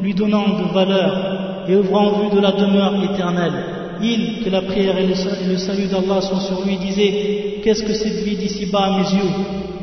lui 0.03 0.13
donnant 0.13 0.59
de 0.59 0.75
valeur 0.75 1.65
et 1.69 1.75
œuvrant 1.75 2.09
en 2.09 2.19
vue 2.19 2.37
de 2.37 2.41
la 2.41 2.53
demeure 2.53 3.03
éternelle. 3.05 3.65
Il, 4.03 4.45
que 4.45 4.51
la 4.51 4.61
prière 4.61 4.99
et 4.99 5.07
le 5.07 5.57
salut 5.57 5.87
d'Allah 5.87 6.21
soient 6.21 6.41
sur 6.41 6.67
lui, 6.67 6.77
disait 6.77 7.61
Qu'est-ce 7.63 7.85
que 7.85 7.95
cette 7.95 8.25
vie 8.25 8.37
d'ici-bas 8.37 8.85
à 8.85 8.91
mes 8.99 9.19
yeux? 9.19 9.31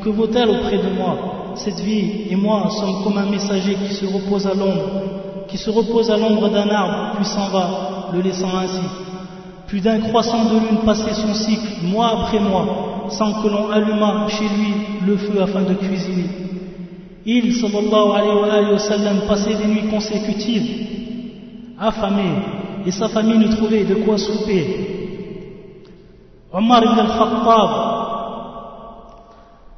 Que 0.03 0.09
vaut-elle 0.09 0.49
auprès 0.49 0.77
de 0.77 0.95
moi? 0.95 1.53
Cette 1.55 1.79
vie 1.79 2.25
et 2.29 2.35
moi 2.35 2.69
sommes 2.69 3.03
comme 3.03 3.17
un 3.17 3.29
messager 3.29 3.75
qui 3.87 3.93
se 3.93 4.05
repose 4.05 4.45
à 4.45 4.53
l'ombre 4.53 5.13
qui 5.53 5.59
se 5.59 5.69
repose 5.69 6.09
à 6.09 6.17
l'ombre 6.17 6.49
d'un 6.49 6.67
arbre, 6.67 7.15
puis 7.15 7.25
s'en 7.25 7.47
va, 7.49 8.09
le 8.11 8.21
laissant 8.21 8.57
ainsi. 8.57 8.81
Plus 9.67 9.81
d'un 9.81 9.99
croissant 9.99 10.45
de 10.45 10.53
lune 10.53 10.79
passait 10.83 11.13
son 11.13 11.31
cycle, 11.35 11.85
mois 11.85 12.23
après 12.23 12.39
mois, 12.39 12.92
sans 13.09 13.41
que 13.41 13.47
l'on 13.47 13.69
allumât 13.69 14.27
chez 14.29 14.45
lui 14.45 14.73
le 15.05 15.17
feu 15.17 15.41
afin 15.41 15.61
de 15.61 15.73
cuisiner. 15.73 16.29
Il, 17.25 17.53
sallallahu 17.53 18.11
alayhi 18.49 18.71
wa 18.71 18.79
sallam, 18.79 19.21
passait 19.27 19.55
des 19.55 19.67
nuits 19.67 19.89
consécutives, 19.89 20.87
affamé, 21.79 22.23
et 22.85 22.91
sa 22.91 23.07
famille 23.07 23.37
ne 23.37 23.47
trouvait 23.55 23.85
de 23.85 23.95
quoi 23.95 24.17
souper. 24.17 24.65
Omar 26.51 26.83
ibn 26.83 26.99
al-Khattab 26.99 27.69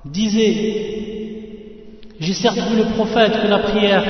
disait 0.05 0.55
J'ai 2.19 2.33
certes 2.33 2.57
vu 2.69 2.77
le 2.77 2.95
prophète 2.95 3.41
que 3.41 3.47
la 3.47 3.59
prière 3.59 4.03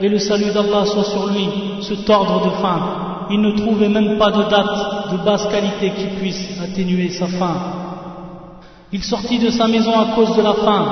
et 0.00 0.08
le 0.08 0.18
salut 0.18 0.52
d'Allah 0.52 0.84
soit 0.84 1.04
sur 1.04 1.26
lui, 1.28 1.48
se 1.80 1.94
tordre 1.94 2.44
de 2.44 2.50
faim. 2.60 3.26
Il 3.30 3.40
ne 3.40 3.52
trouvait 3.52 3.88
même 3.88 4.18
pas 4.18 4.30
de 4.30 4.42
date 4.42 5.12
de 5.12 5.24
basse 5.24 5.46
qualité 5.46 5.90
qui 5.90 6.06
puisse 6.18 6.60
atténuer 6.60 7.10
sa 7.10 7.26
faim. 7.26 7.85
Il 8.96 9.04
sortit 9.04 9.38
de 9.38 9.50
sa 9.50 9.68
maison 9.68 9.92
à 9.92 10.14
cause 10.14 10.34
de 10.34 10.40
la 10.40 10.54
faim. 10.54 10.86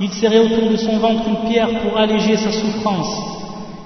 Il 0.00 0.10
serrait 0.10 0.40
autour 0.40 0.68
de 0.68 0.76
son 0.76 0.98
ventre 0.98 1.22
une 1.28 1.48
pierre 1.48 1.68
pour 1.82 1.96
alléger 1.96 2.36
sa 2.36 2.50
souffrance. 2.50 3.06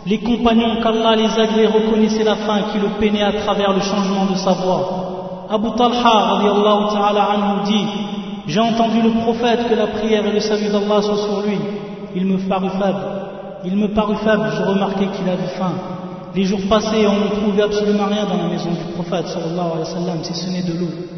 Les 0.07 0.21
compagnons 0.21 0.81
qu'Allah 0.83 1.15
les 1.15 1.39
agrée 1.39 1.67
reconnaissaient 1.67 2.25
la 2.25 2.37
faim 2.37 2.61
qui 2.73 2.79
le 2.79 2.89
peinait 2.99 3.23
à 3.23 3.35
travers 3.35 3.75
le 3.75 3.83
changement 3.83 4.25
de 4.33 4.35
sa 4.35 4.53
voix. 4.53 5.45
Abu 5.51 5.69
Talha 5.77 5.99
anhu 7.35 7.67
dit 7.67 7.87
J'ai 8.47 8.61
entendu 8.61 9.03
le 9.03 9.11
prophète 9.21 9.69
que 9.69 9.75
la 9.75 9.89
prière 9.89 10.25
et 10.25 10.33
le 10.33 10.41
salut 10.41 10.69
d'Allah 10.69 11.03
soient 11.03 11.19
sur 11.19 11.43
lui. 11.43 11.59
Il 12.17 12.25
me 12.25 12.39
parut 12.49 12.71
faible. 12.71 13.05
Il 13.67 13.77
me 13.77 13.89
parut 13.89 14.17
faible, 14.25 14.51
je 14.57 14.63
remarquai 14.63 15.07
qu'il 15.09 15.29
avait 15.29 15.55
faim. 15.59 15.75
Les 16.35 16.45
jours 16.45 16.63
passés, 16.67 17.07
on 17.07 17.25
ne 17.27 17.41
trouvait 17.43 17.65
absolument 17.65 18.07
rien 18.07 18.25
dans 18.25 18.43
la 18.43 18.49
maison 18.49 18.71
du 18.71 18.95
prophète, 18.95 19.27
sallallahu 19.29 19.73
alayhi 19.75 19.81
wa 19.81 20.01
sallam, 20.01 20.19
si 20.25 20.33
ce 20.33 20.49
n'est 20.49 20.63
de 20.63 20.81
l'eau. 20.81 21.18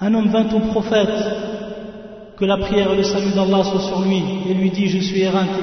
Un 0.00 0.14
homme 0.14 0.28
vint 0.28 0.46
au 0.54 0.60
prophète, 0.60 1.08
que 2.36 2.44
la 2.44 2.56
prière 2.56 2.92
et 2.92 2.98
le 2.98 3.02
salut 3.02 3.32
d'Allah 3.34 3.64
soient 3.64 3.80
sur 3.80 4.00
lui, 4.00 4.22
et 4.48 4.54
lui 4.54 4.70
dit 4.70 4.86
Je 4.86 5.00
suis 5.00 5.22
éreinté. 5.22 5.60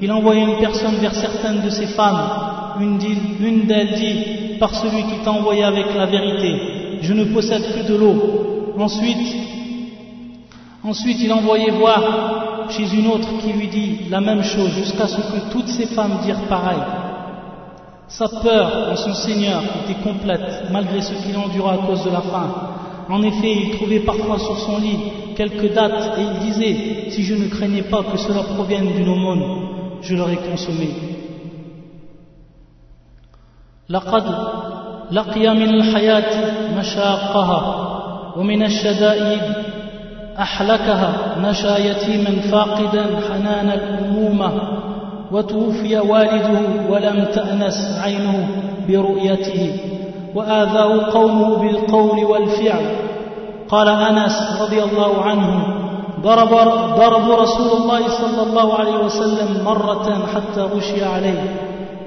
Il 0.00 0.10
envoya 0.10 0.42
une 0.42 0.58
personne 0.58 0.96
vers 0.96 1.14
certaines 1.14 1.60
de 1.60 1.70
ses 1.70 1.86
femmes. 1.86 2.80
Une 2.80 3.66
d'elles 3.66 3.94
dit 3.94 4.58
Par 4.58 4.74
celui 4.74 5.04
qui 5.04 5.22
t'a 5.24 5.30
envoyé 5.30 5.62
avec 5.62 5.94
la 5.94 6.06
vérité, 6.06 6.98
je 7.02 7.12
ne 7.12 7.24
possède 7.24 7.62
plus 7.72 7.84
de 7.84 7.94
l'eau. 7.94 8.74
Ensuite, 8.76 9.36
ensuite 10.82 11.18
il 11.20 11.32
envoyait 11.32 11.70
voir 11.70 12.66
chez 12.70 12.92
une 12.94 13.06
autre 13.06 13.28
qui 13.42 13.52
lui 13.52 13.68
dit 13.68 13.98
la 14.10 14.20
même 14.20 14.42
chose, 14.42 14.70
jusqu'à 14.70 15.06
ce 15.06 15.18
que 15.18 15.52
toutes 15.52 15.68
ces 15.68 15.86
femmes 15.86 16.18
dirent 16.24 16.48
pareil. 16.48 16.82
Sa 18.08 18.28
peur 18.28 18.88
en 18.90 18.96
son 18.96 19.14
Seigneur 19.14 19.62
était 19.84 20.00
complète, 20.00 20.64
malgré 20.72 21.00
ce 21.00 21.14
qu'il 21.14 21.36
endura 21.36 21.74
à 21.74 21.78
cause 21.78 22.04
de 22.04 22.10
la 22.10 22.22
faim. 22.22 22.71
En 23.14 23.22
effet, 23.22 23.52
il 23.52 23.76
trouvait 23.76 24.00
parfois 24.00 24.38
sur 24.38 24.56
son 24.58 24.78
lit 24.78 24.96
quelques 25.36 25.74
dates 25.74 26.18
et 26.18 26.22
il 26.22 26.34
disait 26.46 26.76
Si 27.10 27.22
je 27.22 27.34
ne 27.34 27.46
craignais 27.48 27.82
pas 27.82 28.02
que 28.02 28.16
cela 28.16 28.42
provienne 28.54 28.90
d'une 28.96 29.10
aumône, 29.10 29.44
je 30.00 30.14
l'aurais 30.16 30.40
consommé. 30.50 30.88
لقد 33.88 34.24
لقي 35.10 35.54
من 35.54 35.74
الحياة 35.74 36.32
مشاقها 36.78 37.60
ومن 38.36 38.62
الشدائد 38.62 39.42
أحلكها 40.38 41.12
نشا 41.42 41.78
يتيما 41.78 42.40
فاقدا 42.50 43.04
حنان 43.28 43.68
الأمومة 43.68 44.52
وتوفي 45.32 45.98
والده 45.98 46.60
ولم 46.88 47.24
تأنس 47.34 47.98
عينه 48.04 48.48
برؤيته 48.88 49.76
وآذاه 50.34 51.10
قومه 51.12 51.56
بالقول 51.56 52.24
والفعل. 52.24 52.84
قال 53.68 53.88
أنس 53.88 54.62
رضي 54.62 54.82
الله 54.82 55.22
عنه 55.22 55.64
ضرب, 56.22 56.52
ضرب 56.96 57.30
رسول 57.30 57.70
الله 57.80 58.00
صلى 58.08 58.42
الله 58.46 58.74
عليه 58.74 59.04
وسلم 59.04 59.64
مرة 59.64 60.26
حتى 60.34 60.60
غشي 60.60 61.04
عليه. 61.04 61.42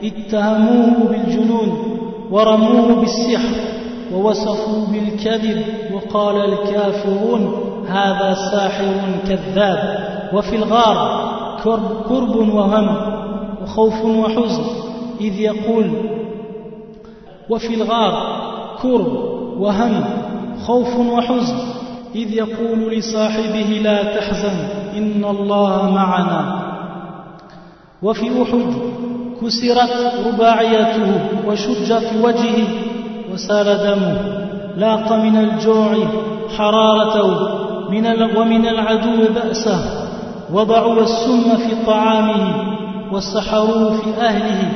اتهموه 0.03 1.09
بالجنون 1.09 1.97
ورموه 2.31 2.95
بالسحر 2.95 3.55
ووصفوا 4.13 4.85
بالكذب 4.91 5.63
وقال 5.93 6.35
الكافرون 6.35 7.53
هذا 7.87 8.33
ساحر 8.51 8.85
كذاب 9.27 9.79
وفي 10.33 10.55
الغار 10.55 11.25
كرب, 12.09 12.35
وهم 12.35 12.97
وخوف 13.63 14.05
وحزن. 14.05 14.63
إذ 15.21 15.39
يقول 15.39 15.91
وفي 17.49 17.73
الغار 17.75 18.13
كرب 18.81 19.13
وهم 19.57 20.03
خوف 20.65 20.99
وحزن 20.99 21.57
إذ 22.15 22.33
يقول 22.33 22.91
لصاحبه 22.97 23.81
لا 23.83 24.03
تحزن 24.03 24.57
إن 24.97 25.25
الله 25.25 25.91
معنا. 25.91 26.65
وفي 28.03 28.41
أحد 28.41 28.73
كسرت 29.41 30.13
رباعيته 30.27 31.19
وشج 31.47 31.97
في 31.97 32.21
وجهه 32.21 32.67
وسال 33.33 33.65
دمه 33.65 34.17
لاق 34.77 35.13
من 35.13 35.37
الجوع 35.37 35.95
حرارته 36.57 37.29
من 37.89 38.37
ومن 38.37 38.67
العدو 38.67 39.33
بأسه 39.35 39.79
وضعوا 40.53 41.01
السم 41.01 41.57
في 41.57 41.85
طعامه 41.85 42.75
وسحروا 43.11 43.89
في 43.89 44.09
أهله 44.21 44.71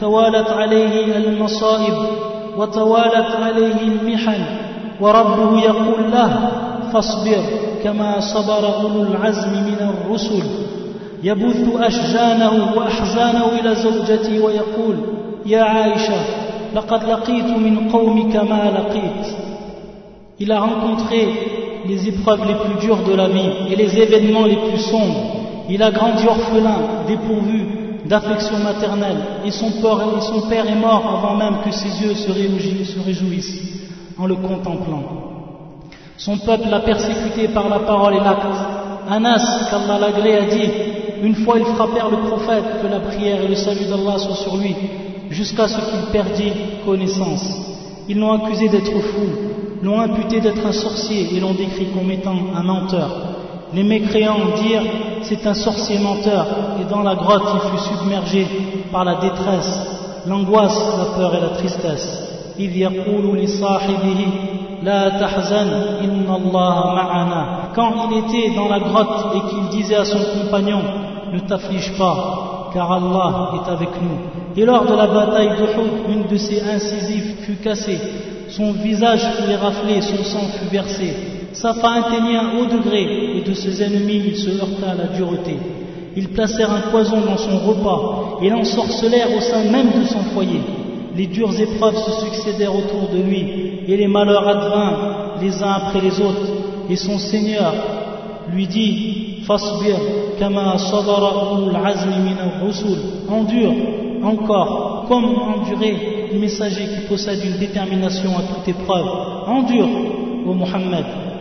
توالت 0.00 0.50
عليه 0.50 1.16
المصائب 1.16 1.94
وتوالت 2.56 3.36
عليه 3.42 3.82
المحن 3.82 4.44
وربه 5.00 5.60
يقول 5.62 6.12
له 6.12 6.50
فاصبر 6.92 7.42
كما 7.84 8.20
صبر 8.20 8.82
أولو 8.82 9.02
العزم 9.02 9.50
من 9.50 9.90
الرسل 9.90 10.42
يبث 11.22 11.80
أشجانه 11.80 12.72
وأحزانه 12.76 13.44
إلى 13.60 13.74
زوجته 13.74 14.44
ويقول 14.44 14.96
يا 15.46 15.62
عائشة 15.62 16.20
لقد 16.74 17.04
لقيت 17.04 17.44
من 17.44 17.90
قومك 17.92 18.36
ما 18.36 18.70
لقيت 18.78 19.26
Il 20.42 20.50
a 20.52 20.60
rencontré 20.60 21.28
les 21.86 22.08
épreuves 22.08 22.48
les 22.48 22.54
plus 22.54 22.86
dures 22.86 23.02
de 23.06 23.12
la 23.12 23.28
vie 23.28 23.52
et 23.70 23.76
les 23.76 23.98
événements 23.98 24.46
les 24.46 24.56
plus 24.56 24.78
sombres. 24.78 25.22
Il 25.68 25.82
a 25.82 25.90
grandi 25.90 26.26
orphelin, 26.26 26.78
dépourvu 27.06 27.79
d'affection 28.10 28.58
maternelle, 28.58 29.18
et 29.44 29.52
son, 29.52 29.70
père, 30.50 30.66
est 30.66 30.74
mort 30.74 31.22
avant 31.22 31.36
même 31.36 31.62
que 31.64 31.70
ses 31.70 32.02
yeux 32.02 32.14
se 32.14 33.00
réjouissent 33.00 33.60
en 34.18 34.26
le 34.26 34.34
contemplant. 34.34 35.04
Son 36.16 36.36
peuple 36.38 36.68
l'a 36.68 36.80
persécuté 36.80 37.46
par 37.48 37.68
la 37.68 37.78
parole 37.78 38.14
et 38.14 38.20
l'acte. 38.20 38.46
Anas, 39.08 39.70
qu'Allah 39.70 39.98
l'agré, 40.00 40.38
a 40.38 40.42
dit 40.42 40.70
Une 41.22 41.36
fois 41.36 41.58
ils 41.60 41.74
frappèrent 41.76 42.10
le 42.10 42.28
prophète, 42.28 42.82
que 42.82 42.88
la 42.88 42.98
prière 42.98 43.42
et 43.42 43.48
le 43.48 43.54
salut 43.54 43.86
d'Allah 43.86 44.18
soient 44.18 44.34
sur 44.34 44.56
lui, 44.56 44.74
jusqu'à 45.30 45.68
ce 45.68 45.76
qu'il 45.76 46.10
perdit 46.10 46.52
connaissance. 46.84 47.44
Ils 48.08 48.18
l'ont 48.18 48.32
accusé 48.32 48.68
d'être 48.68 48.90
fou, 48.90 49.26
l'ont 49.82 50.00
imputé 50.00 50.40
d'être 50.40 50.66
un 50.66 50.72
sorcier 50.72 51.28
et 51.36 51.38
l'ont 51.38 51.54
décrit 51.54 51.86
comme 51.94 52.10
étant 52.10 52.34
un 52.56 52.62
menteur. 52.64 53.29
Les 53.72 53.84
mécréants 53.84 54.56
dirent 54.62 54.90
c'est 55.22 55.46
un 55.46 55.54
sorcier 55.54 55.98
menteur, 55.98 56.46
et 56.80 56.90
dans 56.90 57.02
la 57.02 57.14
grotte 57.14 57.48
il 57.54 57.70
fut 57.70 57.94
submergé 57.94 58.46
par 58.90 59.04
la 59.04 59.16
détresse, 59.16 59.78
l'angoisse, 60.26 60.76
la 60.98 61.16
peur 61.16 61.34
et 61.34 61.40
la 61.40 61.50
tristesse. 61.50 62.54
Il 62.58 62.76
y 62.76 62.84
a 62.84 62.90
Quand 67.74 67.92
il 68.10 68.18
était 68.18 68.56
dans 68.56 68.68
la 68.68 68.80
grotte 68.80 69.36
et 69.36 69.50
qu'il 69.50 69.78
disait 69.78 69.96
à 69.96 70.04
son 70.04 70.18
compagnon 70.18 70.82
Ne 71.32 71.38
t'afflige 71.40 71.92
pas, 71.96 72.70
car 72.74 72.90
Allah 72.90 73.52
est 73.54 73.70
avec 73.70 73.90
nous. 74.02 74.18
Et 74.56 74.64
lors 74.64 74.84
de 74.84 74.94
la 74.94 75.06
bataille 75.06 75.50
de 75.50 76.12
une 76.12 76.26
de 76.26 76.36
ses 76.36 76.62
incisives 76.68 77.36
fut 77.42 77.56
cassée, 77.56 78.00
son 78.48 78.72
visage 78.72 79.22
fut 79.36 79.50
éraflé, 79.50 80.00
son 80.00 80.24
sang 80.24 80.46
fut 80.58 80.68
versé 80.70 81.14
sa 81.52 81.74
faim 81.74 82.02
atteignit 82.04 82.36
un 82.36 82.58
haut 82.58 82.66
degré 82.66 83.36
et 83.36 83.42
de 83.42 83.54
ses 83.54 83.82
ennemis 83.82 84.22
il 84.26 84.36
se 84.36 84.50
heurta 84.50 84.92
à 84.92 84.94
la 84.94 85.16
dureté 85.16 85.56
ils 86.16 86.28
placèrent 86.28 86.72
un 86.72 86.90
poison 86.90 87.20
dans 87.20 87.36
son 87.36 87.58
repas 87.58 88.38
et 88.42 88.50
l'ensorcelèrent 88.50 89.36
au 89.36 89.40
sein 89.40 89.64
même 89.64 89.90
de 90.00 90.06
son 90.06 90.20
foyer 90.34 90.60
les 91.16 91.26
dures 91.26 91.58
épreuves 91.60 91.96
se 91.96 92.26
succédèrent 92.26 92.74
autour 92.74 93.08
de 93.12 93.20
lui, 93.20 93.82
et 93.86 93.96
les 93.96 94.06
malheurs 94.06 94.46
advinrent 94.46 95.36
les 95.40 95.62
uns 95.62 95.72
après 95.72 96.00
les 96.00 96.20
autres. 96.20 96.48
Et 96.88 96.96
son 96.96 97.18
Seigneur 97.18 97.72
lui 98.52 98.66
dit 98.66 99.42
Fasbir 99.46 99.96
kama 100.38 100.76
Endure 103.28 103.72
encore, 104.22 105.04
comme 105.08 105.24
endurer 105.24 106.28
le 106.32 106.38
messager 106.38 106.84
qui 106.84 107.08
possède 107.08 107.44
une 107.44 107.58
détermination 107.58 108.30
à 108.30 108.42
toute 108.42 108.68
épreuve. 108.68 109.06
Endure, 109.46 109.88
ô 110.46 110.54
Muhammad. 110.54 111.29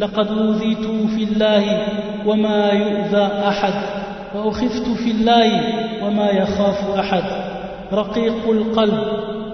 لقد 0.00 0.28
أوذيت 0.28 0.86
في 1.16 1.24
الله 1.24 1.86
وما 2.26 2.70
يؤذى 2.70 3.28
أحد 3.48 3.72
وأخفت 4.34 4.88
في 5.04 5.10
الله 5.10 5.62
وما 6.04 6.30
يخاف 6.30 6.98
أحد. 6.98 7.22
رقيق 7.92 8.50
القلب 8.50 8.98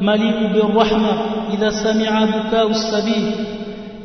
مليء 0.00 0.52
بالرحمة 0.52 1.12
إذا 1.54 1.70
سمع 1.70 2.24
بكاء 2.24 2.70
الصبي. 2.70 3.34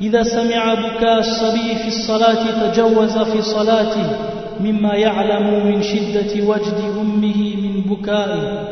إذا 0.02 0.24
سمع 0.24 0.74
بكاء 0.74 1.20
الصبي 1.20 1.76
في 1.76 1.88
الصلاة 1.88 2.72
تجوز 2.72 3.18
في 3.18 3.42
صلاته 3.42 4.10
مما 4.60 4.94
يعلم 4.94 5.66
من 5.66 5.82
شدة 5.82 6.48
وجد 6.48 6.82
أمه 7.02 7.56
من 7.56 7.82
بكائه. 7.82 8.68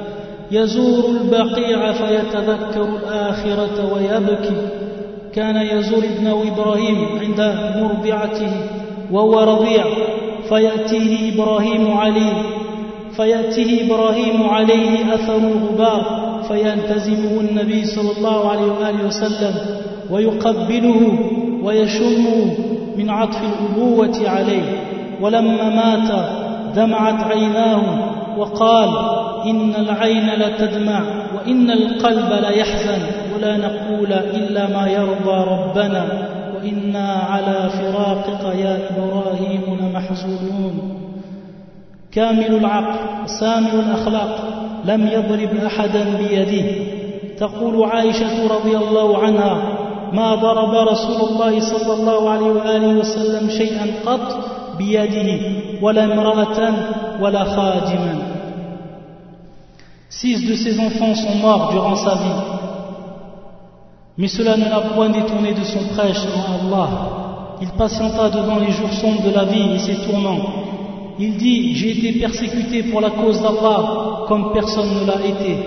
يزور 0.52 1.10
البقيع 1.10 1.92
فيتذكر 1.92 2.84
الآخرة 2.84 3.94
ويبكي. 3.94 4.87
كان 5.38 5.56
يزور 5.56 6.04
ابنه 6.04 6.44
إبراهيم 6.54 6.98
عند 7.22 7.56
مرضعته 7.76 8.52
وهو 9.12 9.40
رضيع 9.40 9.84
فيأتيه 10.50 11.34
إبراهيم 11.34 11.98
عليه 11.98 12.34
فيأتيه 13.16 13.86
إبراهيم 13.86 14.50
عليه 14.50 15.14
أثر 15.16 15.38
الغبار 15.38 16.04
فيلتزمه 16.48 17.42
النبي 17.42 17.86
صلى 17.86 18.12
الله 18.18 18.50
عليه 18.50 18.72
وآله 18.72 19.06
وسلم 19.08 19.56
ويقبله 20.12 21.20
ويشمه 21.64 22.54
من 22.98 23.10
عطف 23.10 23.42
الأبوة 23.44 24.30
عليه. 24.30 24.64
ولما 25.22 25.70
مات 25.70 26.30
دمعت 26.76 27.24
عيناه 27.24 27.84
وقال 28.38 28.90
إن 29.46 29.76
العين 29.76 30.30
لتدمع 30.30 31.02
وإن 31.36 31.72
القلب 31.72 32.30
ليحزن. 32.32 33.27
ولا 33.38 33.58
نقول 33.58 34.14
إلا 34.14 34.68
ما 34.68 34.88
يرضى 34.88 35.38
ربنا 35.52 36.04
وإنا 36.56 37.14
على 37.14 37.70
فراقك 37.70 38.56
يا 38.56 38.80
إبراهيم 38.90 39.62
لمحزونون. 39.82 40.98
كامل 42.12 42.56
العقل 42.56 43.30
سامي 43.30 43.72
الأخلاق 43.72 44.36
لم 44.86 45.08
يضرب 45.08 45.58
أحدا 45.66 46.04
بيده. 46.18 46.66
تقول 47.38 47.84
عائشة 47.84 48.48
رضي 48.48 48.78
الله 48.78 49.18
عنها 49.24 49.62
ما 50.14 50.36
ضرب 50.36 50.88
رسول 50.88 51.30
الله 51.30 51.60
صلى 51.60 51.94
الله 51.94 52.30
عليه 52.30 52.52
وآله 52.52 53.00
وسلم 53.00 53.50
شيئا 53.50 53.86
قط 54.06 54.38
بيده 54.78 55.40
ولا 55.82 56.04
امرأة 56.04 56.74
ولا 57.22 57.44
خادما. 57.44 58.16
Six 60.10 60.48
de 60.48 60.56
ses 60.56 60.80
enfants 60.80 61.14
sont 61.14 61.38
morts 61.46 61.72
durant 61.74 61.96
sa 61.96 62.16
vie. 62.16 62.40
Mais 64.18 64.28
cela 64.28 64.58
ne 64.58 64.66
l'a 64.66 64.82
point 64.96 65.10
détourné 65.10 65.54
de 65.54 65.64
son 65.64 65.94
prêche 65.94 66.26
en 66.36 66.66
Allah. 66.66 66.90
Il 67.62 67.70
patienta 67.70 68.30
devant 68.30 68.58
les 68.58 68.72
jours 68.72 68.92
sombres 68.94 69.24
de 69.24 69.34
la 69.34 69.46
vie 69.46 69.76
et 69.76 69.80
ses 69.80 70.08
tourments. 70.08 70.40
Il 71.20 71.38
dit 71.38 71.76
J'ai 71.76 71.92
été 71.92 72.20
persécuté 72.20 72.84
pour 72.84 73.02
la 73.02 73.12
cause 73.12 73.42
d'Allah 73.42 74.26
comme 74.28 74.54
personne 74.54 74.90
ne 75.02 75.06
l'a 75.06 75.24
été. 75.26 75.58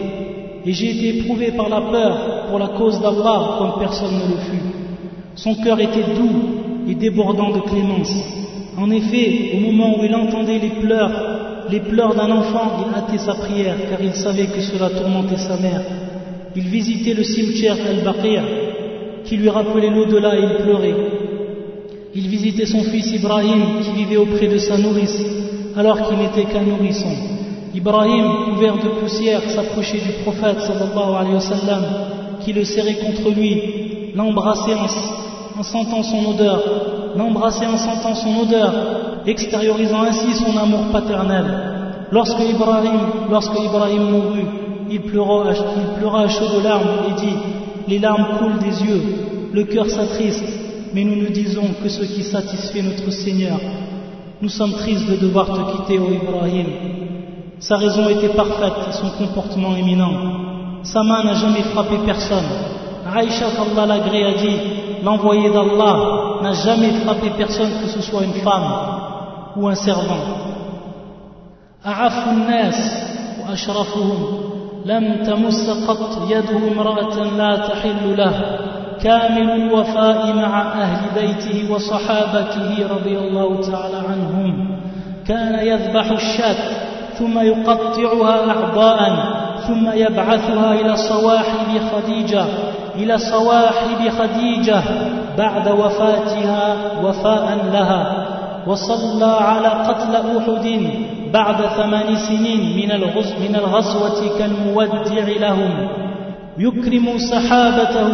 Et 0.66 0.72
j'ai 0.72 0.90
été 0.90 1.18
éprouvé 1.18 1.52
par 1.52 1.68
la 1.68 1.80
peur 1.80 2.46
pour 2.48 2.58
la 2.58 2.68
cause 2.68 3.00
d'Allah 3.00 3.56
comme 3.58 3.78
personne 3.78 4.14
ne 4.14 4.34
le 4.34 4.40
fut. 4.40 4.62
Son 5.36 5.54
cœur 5.62 5.78
était 5.78 6.14
doux 6.14 6.88
et 6.88 6.94
débordant 6.94 7.50
de 7.50 7.60
clémence. 7.60 8.12
En 8.76 8.90
effet, 8.90 9.52
au 9.56 9.60
moment 9.60 9.98
où 9.98 10.04
il 10.04 10.14
entendait 10.14 10.58
les 10.58 10.80
pleurs, 10.80 11.10
les 11.70 11.80
pleurs 11.80 12.14
d'un 12.14 12.30
enfant, 12.30 12.84
il 12.84 12.94
hâtait 12.94 13.18
sa 13.18 13.34
prière 13.34 13.76
car 13.88 14.00
il 14.02 14.14
savait 14.14 14.46
que 14.46 14.60
cela 14.60 14.90
tourmentait 14.90 15.36
sa 15.36 15.56
mère. 15.56 15.82
Il 16.56 16.64
visitait 16.64 17.14
le 17.14 17.22
cimetière 17.22 17.76
Al-Baqir 17.88 18.42
qui 19.24 19.36
lui 19.36 19.48
rappelait 19.48 19.90
l'au-delà 19.90 20.36
et 20.36 20.42
il 20.42 20.62
pleurait. 20.62 20.94
Il 22.14 22.28
visitait 22.28 22.66
son 22.66 22.82
fils 22.82 23.12
Ibrahim 23.12 23.62
qui 23.82 23.92
vivait 23.92 24.16
auprès 24.16 24.48
de 24.48 24.58
sa 24.58 24.76
nourrice 24.76 25.22
alors 25.76 26.08
qu'il 26.08 26.18
n'était 26.18 26.50
qu'un 26.50 26.62
nourrisson. 26.62 27.12
Ibrahim, 27.72 28.26
couvert 28.46 28.74
de 28.78 28.88
poussière, 29.00 29.42
s'approchait 29.50 30.00
du 30.00 30.12
prophète 30.24 30.60
sallallahu 30.60 31.14
alayhi 31.16 31.34
wa 31.34 32.40
qui 32.40 32.52
le 32.52 32.64
serrait 32.64 32.94
contre 32.94 33.30
lui, 33.30 34.12
l'embrassait 34.16 34.74
en, 34.74 35.60
en 35.60 35.62
sentant 35.62 36.02
son 36.02 36.30
odeur, 36.30 36.62
l'embrassait 37.16 37.66
en 37.66 37.76
sentant 37.76 38.14
son 38.14 38.40
odeur, 38.40 38.72
extériorisant 39.26 40.02
ainsi 40.02 40.34
son 40.34 40.56
amour 40.56 40.86
paternel. 40.90 41.44
Lorsque 42.10 42.40
Ibrahim, 42.40 43.00
lorsque 43.30 43.58
Ibrahim 43.60 44.02
mourut, 44.10 44.46
il 44.90 45.02
pleura, 45.02 45.50
à 45.50 46.28
chaud 46.28 46.48
de 46.56 46.62
larmes 46.64 46.88
et 47.08 47.20
dit 47.20 47.36
Les 47.86 47.98
larmes 47.98 48.38
coulent 48.38 48.58
des 48.58 48.82
yeux, 48.84 49.02
le 49.52 49.64
cœur 49.64 49.86
s'attriste, 49.86 50.44
mais 50.92 51.04
nous 51.04 51.16
ne 51.16 51.28
disons 51.28 51.68
que 51.82 51.88
ce 51.88 52.02
qui 52.02 52.24
satisfait 52.24 52.82
notre 52.82 53.10
Seigneur. 53.10 53.58
Nous 54.42 54.48
sommes 54.48 54.72
tristes 54.72 55.08
de 55.08 55.16
devoir 55.16 55.46
te 55.46 55.76
quitter, 55.76 55.98
ô 55.98 56.10
Ibrahim. 56.12 56.66
Sa 57.60 57.76
raison 57.76 58.08
était 58.08 58.34
parfaite 58.34 58.92
son 58.92 59.10
comportement 59.10 59.76
éminent. 59.76 60.82
Sa 60.82 61.02
main 61.02 61.22
n'a 61.24 61.34
jamais 61.34 61.62
frappé 61.62 61.96
personne. 62.04 62.48
Aïcha 63.14 63.46
Allah 63.60 63.86
l'agré 63.86 64.24
a 64.24 64.34
dit 64.34 64.56
L'envoyé 65.04 65.50
d'Allah 65.50 66.40
n'a 66.42 66.52
jamais 66.52 66.90
frappé 67.04 67.30
personne, 67.36 67.70
que 67.82 67.88
ce 67.88 68.02
soit 68.02 68.24
une 68.24 68.40
femme 68.42 68.72
ou 69.56 69.68
un 69.68 69.74
servant. 69.74 70.40
لم 74.84 75.24
تمس 75.26 75.70
قط 75.88 76.30
يده 76.30 76.72
امرأة 76.72 77.24
لا 77.36 77.56
تحل 77.56 78.16
له. 78.16 78.32
كامل 79.02 79.50
الوفاء 79.50 80.32
مع 80.32 80.72
أهل 80.72 81.00
بيته 81.14 81.72
وصحابته 81.74 82.86
رضي 82.90 83.18
الله 83.18 83.60
تعالى 83.60 83.96
عنهم. 84.08 84.78
كان 85.28 85.66
يذبح 85.66 86.10
الشاة 86.10 86.56
ثم 87.18 87.38
يقطعها 87.38 88.50
أعضاء 88.50 89.24
ثم 89.68 89.90
يبعثها 89.92 90.74
إلى 90.74 90.96
صواحب 90.96 91.80
خديجة 91.92 92.44
إلى 92.96 93.18
صواحب 93.18 94.08
خديجة 94.18 94.82
بعد 95.38 95.68
وفاتها 95.68 96.76
وفاء 97.04 97.58
لها. 97.72 98.26
وصلى 98.66 99.36
على 99.40 99.68
قتل 99.68 100.16
أحد 100.16 100.90
بعد 101.32 101.56
ثمان 101.56 102.16
سنين 102.16 102.76
من 103.40 103.54
الغزوة 103.54 104.38
كالمودع 104.38 105.24
لهم. 105.40 105.88
يكرم 106.58 107.18
سحابته 107.18 108.08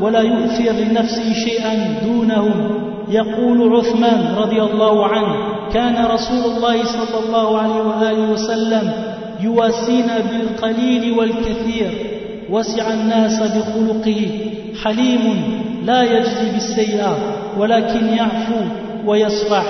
ولا 0.00 0.20
يؤثر 0.20 0.72
لنفسه 0.72 1.32
شيئا 1.32 1.94
دونهم. 2.04 2.70
يقول 3.08 3.76
عثمان 3.76 4.34
رضي 4.38 4.62
الله 4.62 5.06
عنه 5.06 5.34
كان 5.72 6.04
رسول 6.04 6.44
الله 6.56 6.84
صلى 6.84 7.18
الله 7.26 7.58
عليه 7.58 7.82
وآله 7.82 8.32
وسلم 8.32 8.92
يواسينا 9.40 10.18
بالقليل 10.18 11.18
والكثير. 11.18 11.90
وسع 12.50 12.92
الناس 12.92 13.42
بخلقه. 13.42 14.30
حليم 14.84 15.24
لا 15.84 16.02
يجزي 16.02 16.52
بالسيئة 16.52 17.16
ولكن 17.58 18.08
يعفو 18.08 18.60
ويصفح 19.06 19.64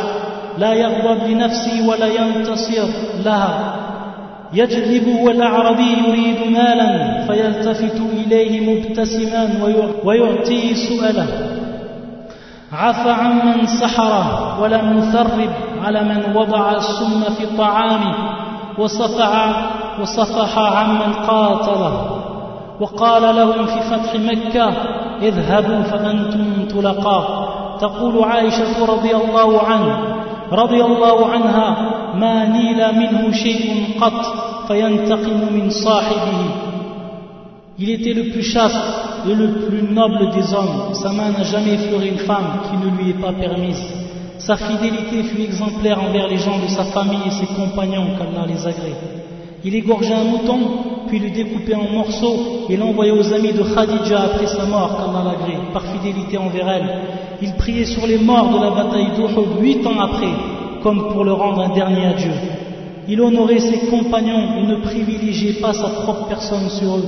لا 0.59 0.73
يغضب 0.73 1.27
لنفسه 1.27 1.89
ولا 1.89 2.07
ينتصر 2.07 2.89
لها. 3.25 3.75
يجذب 4.55 5.17
والأعربي 5.25 5.97
يريد 6.07 6.53
مالا 6.53 7.21
فيلتفت 7.27 8.01
إليه 8.13 8.61
مبتسما 8.61 9.65
ويعطيه 10.05 10.75
سؤله 10.75 11.27
عفى 12.73 13.11
عمن 13.11 13.67
سحره 13.67 14.61
ولم 14.63 14.99
يثرب 14.99 15.51
على 15.85 16.03
من 16.03 16.37
وضع 16.37 16.73
السم 16.73 17.21
في 17.39 17.45
الطعام 17.45 18.15
وصفع 18.79 19.53
وصفح 20.01 20.59
عمن 20.59 21.13
قاتله. 21.13 22.19
وقال 22.81 23.37
لهم 23.37 23.67
في 23.67 23.81
فتح 23.81 24.15
مكة 24.15 24.73
اذهبوا 25.23 25.83
فأنتم 25.83 26.69
طلقاء 26.71 27.52
تقول 27.82 28.24
عائشة 28.24 28.86
رضي 28.86 29.16
الله 29.16 29.62
عنه 29.62 30.16
رضي 30.52 30.82
الله 30.84 31.28
عنها 31.28 31.68
ما 32.16 32.46
نيل 32.46 32.80
منه 33.00 33.32
شيء 33.32 33.86
قط 34.02 34.22
فينتقم 34.68 35.54
من 35.54 35.70
صاحبه 35.70 36.68
Il 37.80 37.92
était 37.92 38.14
le 38.14 38.32
plus 38.32 38.42
chaste 38.42 38.76
et 39.30 39.36
le 39.36 39.68
plus 39.68 39.84
noble 39.84 40.32
des 40.32 40.52
hommes. 40.52 40.94
Sa 40.94 41.12
main 41.12 41.30
n'a 41.30 41.44
jamais 41.44 41.76
effleuré 41.76 42.08
une 42.08 42.18
femme 42.18 42.62
qui 42.66 42.76
ne 42.76 42.90
lui 42.98 43.12
est 43.12 43.22
pas 43.22 43.34
permise. 43.34 43.84
Sa 44.40 44.56
fidélité 44.56 45.22
fut 45.24 45.42
exemplaire 45.42 46.02
envers 46.02 46.28
les 46.28 46.38
gens 46.38 46.58
de 46.58 46.68
sa 46.68 46.86
famille 46.86 47.22
et 47.28 47.32
ses 47.32 47.46
compagnons, 47.54 48.08
qu'Allah 48.18 48.48
les 48.48 48.66
agrée. 48.66 48.96
Il 49.64 49.76
égorgeait 49.76 50.16
un 50.16 50.24
mouton, 50.24 50.60
puis 51.08 51.20
le 51.20 51.30
découpait 51.30 51.76
en 51.76 51.92
morceaux 51.92 52.66
et 52.68 52.78
l'envoyait 52.78 53.12
aux 53.12 53.32
amis 53.32 53.54
de 53.54 53.62
Khadija 53.62 54.22
après 54.22 54.48
sa 54.48 54.66
mort, 54.66 54.98
qu'Allah 54.98 55.32
l'agrée, 55.32 55.60
par 55.72 55.84
fidélité 55.84 56.38
envers 56.40 56.70
elle. 56.70 56.90
Il 57.43 57.55
priait 57.55 57.87
sur 57.87 58.07
les 58.07 58.19
morts 58.19 58.57
de 58.57 58.65
la 58.65 58.71
bataille 58.71 59.11
d'Uhud 59.17 59.61
huit 59.61 59.85
ans 59.85 59.99
après, 60.01 60.33
comme 60.81 61.09
pour 61.09 61.25
le 61.25 61.33
rendre 61.33 61.63
un 61.63 61.75
dernier 61.75 62.07
adieu. 62.07 62.31
Il 63.09 63.21
honorait 63.21 63.59
ses 63.59 63.89
compagnons 63.91 64.59
et 64.59 64.63
ne 64.63 64.77
privilégiait 64.77 65.61
pas 65.61 65.73
sa 65.73 65.89
propre 65.89 66.29
personne 66.29 66.69
sur 66.71 66.99
eux. 66.99 67.05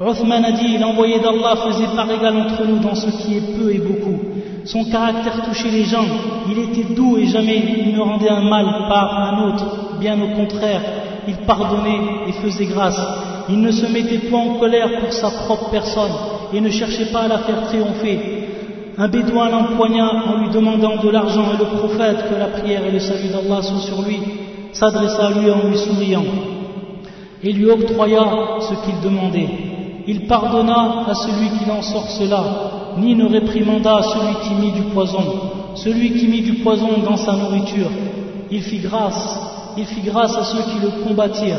Uthman 0.00 0.44
a 0.44 0.52
dit, 0.52 0.78
l'envoyé 0.78 1.18
d'Allah 1.18 1.56
faisait 1.56 1.94
par 1.96 2.08
égal 2.08 2.36
entre 2.36 2.64
nous 2.64 2.78
dans 2.78 2.94
ce 2.94 3.10
qui 3.10 3.36
est 3.36 3.56
peu 3.56 3.74
et 3.74 3.78
beaucoup. 3.78 4.20
Son 4.64 4.84
caractère 4.84 5.42
touchait 5.44 5.72
les 5.72 5.84
gens, 5.84 6.06
il 6.48 6.58
était 6.60 6.94
doux 6.94 7.18
et 7.18 7.26
jamais 7.26 7.84
il 7.84 7.96
ne 7.96 8.00
rendait 8.00 8.30
un 8.30 8.48
mal 8.48 8.64
par 8.88 9.34
un 9.34 9.48
autre, 9.48 9.98
bien 9.98 10.16
au 10.22 10.36
contraire, 10.36 10.82
il 11.26 11.34
pardonnait 11.38 12.28
et 12.28 12.32
faisait 12.32 12.66
grâce. 12.66 13.00
Il 13.48 13.60
ne 13.60 13.72
se 13.72 13.86
mettait 13.86 14.28
point 14.28 14.40
en 14.40 14.58
colère 14.60 15.00
pour 15.00 15.12
sa 15.12 15.30
propre 15.30 15.70
personne 15.70 16.12
et 16.54 16.60
ne 16.60 16.70
cherchait 16.70 17.06
pas 17.06 17.22
à 17.22 17.28
la 17.28 17.38
faire 17.38 17.66
triompher. 17.66 18.51
Un 19.02 19.08
bédouin 19.08 19.48
l'empoigna 19.48 20.12
en 20.28 20.42
lui 20.42 20.50
demandant 20.50 21.02
de 21.02 21.10
l'argent 21.10 21.46
et 21.52 21.58
le 21.58 21.76
prophète, 21.76 22.18
que 22.30 22.38
la 22.38 22.46
prière 22.46 22.86
et 22.86 22.92
le 22.92 23.00
salut 23.00 23.30
d'Allah 23.30 23.60
soient 23.60 23.80
sur 23.80 24.00
lui, 24.02 24.20
s'adressa 24.72 25.26
à 25.26 25.30
lui 25.30 25.50
en 25.50 25.68
lui 25.68 25.76
souriant 25.76 26.22
et 27.42 27.52
lui 27.52 27.68
octroya 27.68 28.24
ce 28.60 28.74
qu'il 28.84 29.00
demandait. 29.02 29.48
Il 30.06 30.28
pardonna 30.28 31.02
à 31.08 31.14
celui 31.14 31.48
qui 31.48 31.64
l'ensorcela, 31.64 32.44
ni 32.98 33.16
ne 33.16 33.26
réprimanda 33.26 34.02
celui 34.02 34.34
qui 34.44 34.54
mit 34.54 34.70
du 34.70 34.82
poison, 34.94 35.24
celui 35.74 36.12
qui 36.12 36.28
mit 36.28 36.42
du 36.42 36.52
poison 36.62 37.00
dans 37.04 37.16
sa 37.16 37.32
nourriture. 37.32 37.90
Il 38.52 38.62
fit 38.62 38.78
grâce, 38.78 39.36
il 39.76 39.84
fit 39.84 40.02
grâce 40.02 40.36
à 40.36 40.44
ceux 40.44 40.62
qui 40.62 40.78
le 40.80 41.02
combattirent. 41.04 41.58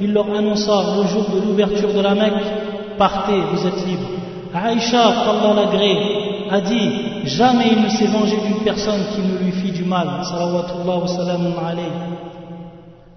Il 0.00 0.12
leur 0.12 0.28
annonça 0.28 0.82
le 0.96 1.06
jour 1.06 1.26
de 1.32 1.40
l'ouverture 1.40 1.94
de 1.94 2.00
la 2.00 2.16
Mecque, 2.16 2.98
partez, 2.98 3.38
vous 3.52 3.64
êtes 3.64 3.86
libres. 3.86 4.08
Aïcha, 4.52 5.14
qu'Allah 5.24 5.54
l'agrée, 5.54 6.29
a 6.50 6.60
dit 6.60 6.90
Jamais 7.24 7.68
il 7.72 7.82
ne 7.82 7.88
s'est 7.88 8.06
vengé 8.06 8.36
d'une 8.44 8.64
personne 8.64 9.02
qui 9.14 9.20
ne 9.20 9.38
lui 9.38 9.52
fit 9.52 9.72
du 9.72 9.84
mal. 9.84 10.08
Salawatullah 10.24 10.96
wa 10.98 11.06
salamun 11.06 11.54
alayhi. 11.66 12.20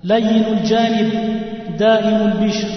لين 0.04 0.46
الجانب 0.46 1.10
دائم 1.80 2.22
البشر 2.22 2.68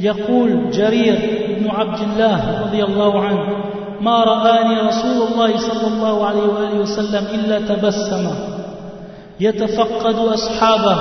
يقول 0.00 0.70
جرير 0.70 1.16
بن 1.60 1.70
عبد 1.70 1.98
الله 2.00 2.60
رضي 2.62 2.84
الله 2.84 3.20
عنه 3.20 3.40
ما 4.00 4.24
رآني 4.24 4.80
رسول 4.80 5.28
الله 5.28 5.56
صلى 5.56 5.86
الله 5.86 6.26
عليه 6.26 6.42
وآله 6.42 6.80
وسلم 6.80 7.24
إلا 7.34 7.58
تبسم 7.58 8.30
يتفقد 9.40 10.14
أصحابه 10.14 10.96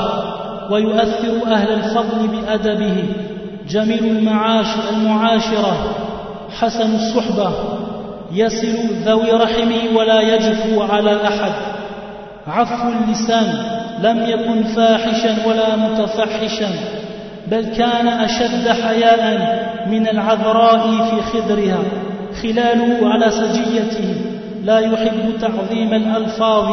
ويؤثر 0.71 1.51
أهل 1.53 1.73
الفضل 1.73 2.27
بأدبه 2.27 3.03
جميل 3.69 4.05
المعاش 4.05 4.67
المعاشرة 4.93 5.77
حسن 6.59 6.95
الصحبة 6.95 7.51
يصل 8.31 8.77
ذوي 9.05 9.31
رحمه 9.31 9.97
ولا 9.97 10.21
يجفو 10.21 10.81
على 10.81 11.17
أحد. 11.27 11.51
عفو 12.47 12.89
اللسان 12.89 13.53
لم 14.01 14.25
يكن 14.29 14.63
فاحشا 14.63 15.47
ولا 15.47 15.75
متفحشا 15.75 16.69
بل 17.47 17.65
كان 17.65 18.07
أشد 18.07 18.67
حياء 18.67 19.49
من 19.87 20.07
العذراء 20.07 20.87
في 21.09 21.21
خدرها. 21.21 21.79
خلاله 22.43 23.09
على 23.09 23.31
سجيته 23.31 24.15
لا 24.63 24.79
يحب 24.79 25.37
تعظيم 25.41 25.93
الألفاظ 25.93 26.67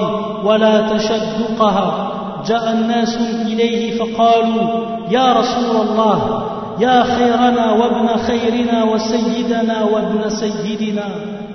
ولا 0.47 0.81
تشدقها. 0.81 2.13
جاء 2.49 2.73
الناس 2.73 3.19
إليه 3.47 3.99
فقالوا 3.99 4.87
يا 5.11 5.33
رسول 5.33 5.89
الله 5.89 6.46
يا 6.81 7.03
خيرنا 7.03 7.73
وابن 7.73 8.09
خيرنا 8.17 8.85
وسيدنا 8.85 9.83
وابن 9.85 10.29
سيدنا. 10.29 11.05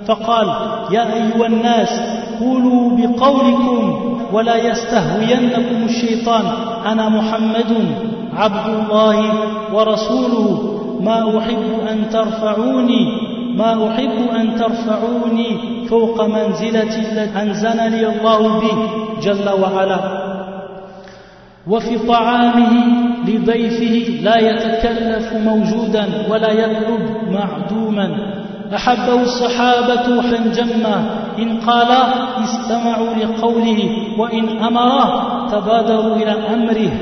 فقال 0.06 0.46
يا 0.90 1.14
أيها 1.14 1.46
الناس 1.46 2.00
قولوا 2.40 2.90
بقولكم 2.96 3.80
ولا 4.32 4.56
يستهوينكم 4.56 5.84
الشيطان. 5.84 6.44
أنا 6.86 7.08
محمد 7.08 7.72
عبد 8.34 8.74
الله 8.74 9.18
ورسوله. 9.74 10.78
ما 11.00 11.38
أحب 11.38 11.88
أن 11.90 12.10
ترفعوني 12.10 13.32
ما 13.56 13.88
أحب 13.88 14.16
أن 14.40 14.56
ترفعوني 14.56 15.58
فوق 15.88 16.24
منزلة 16.24 16.82
التي 16.82 17.42
أنزلني 17.42 18.06
الله 18.06 18.60
به 18.60 18.78
جل 19.22 19.48
وعلا. 19.62 20.00
وفي 21.66 21.98
طعامه 21.98 22.72
لضيفه 23.28 24.22
لا 24.22 24.36
يتكلف 24.38 25.32
موجودا 25.32 26.08
ولا 26.30 26.52
يطلب 26.52 27.00
معدوما. 27.30 28.08
أحبه 28.74 29.22
الصحابة 29.22 30.22
حنجما 30.22 31.04
إن 31.38 31.60
قال 31.60 31.88
استمعوا 32.44 33.14
لقوله 33.14 33.90
وإن 34.18 34.58
أمره 34.58 35.06
تبادروا 35.50 36.16
إلى 36.16 36.34
أمره. 36.54 36.92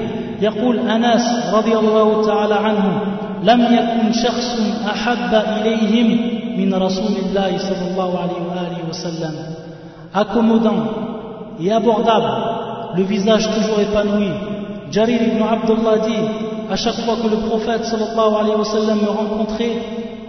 يقول 0.40 0.78
أناس 0.78 1.54
رضي 1.54 1.78
الله 1.78 2.26
تعالى 2.26 2.54
عنه 2.54 3.00
لم 3.42 3.60
يكن 3.60 4.12
شخص 4.12 4.60
أحب 4.86 5.42
إليهم 5.56 6.08
من 6.58 6.74
رسول 6.74 7.16
الله 7.26 7.58
صلى 7.58 7.90
الله 7.90 8.18
عليه 8.18 8.40
وآله 8.50 8.78
وسلم. 8.90 9.34
Accommodant 10.14 10.82
et 11.62 11.70
abordable. 11.72 12.32
Le 12.96 13.04
visage 13.04 13.48
toujours 13.54 13.78
épanoui. 13.78 14.32
Jarir 14.90 15.22
ibn 15.22 15.42
Abdullah 15.42 15.98
dit 16.06 16.24
à 16.70 16.76
chaque 16.76 17.00
fois 17.04 17.16
que 17.22 17.28
le 17.28 17.38
prophète 17.48 17.84
sallallahu 17.84 18.34
alayhi 18.40 18.58
wa 18.58 18.64
sallam 18.64 18.98
me 19.00 19.10
rencontrait 19.10 19.76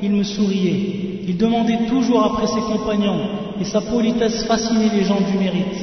il 0.02 0.12
me 0.12 0.24
souriait 0.24 1.02
il 1.28 1.38
demandait 1.38 1.86
toujours 1.88 2.24
après 2.26 2.48
ses 2.48 2.62
compagnons 2.62 3.20
et 3.60 3.64
sa 3.64 3.82
politesse 3.82 4.44
fascinait 4.46 4.90
les 4.94 5.04
gens 5.04 5.22
du 5.22 5.38
mérite. 5.38 5.78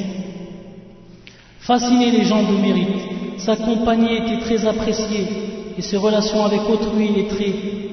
Fascinait 1.61 2.11
les 2.11 2.23
gens 2.25 2.43
du 2.43 2.61
mérite. 2.61 3.01
Sa 3.37 3.55
compagnie 3.55 4.17
était 4.17 4.39
très 4.39 4.65
appréciée 4.67 5.25
et 5.77 5.81
ses 5.81 5.97
relations 5.97 6.43
avec 6.43 6.61
autrui 6.69 7.09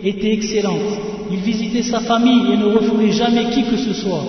étaient 0.03 0.33
excellentes. 0.33 0.99
Il 1.31 1.39
visitait 1.39 1.83
sa 1.83 2.01
famille 2.01 2.53
et 2.53 2.57
ne 2.57 2.67
refoulait 2.67 3.13
jamais 3.13 3.51
qui 3.51 3.63
que 3.65 3.77
ce 3.77 3.93
soit. 3.93 4.25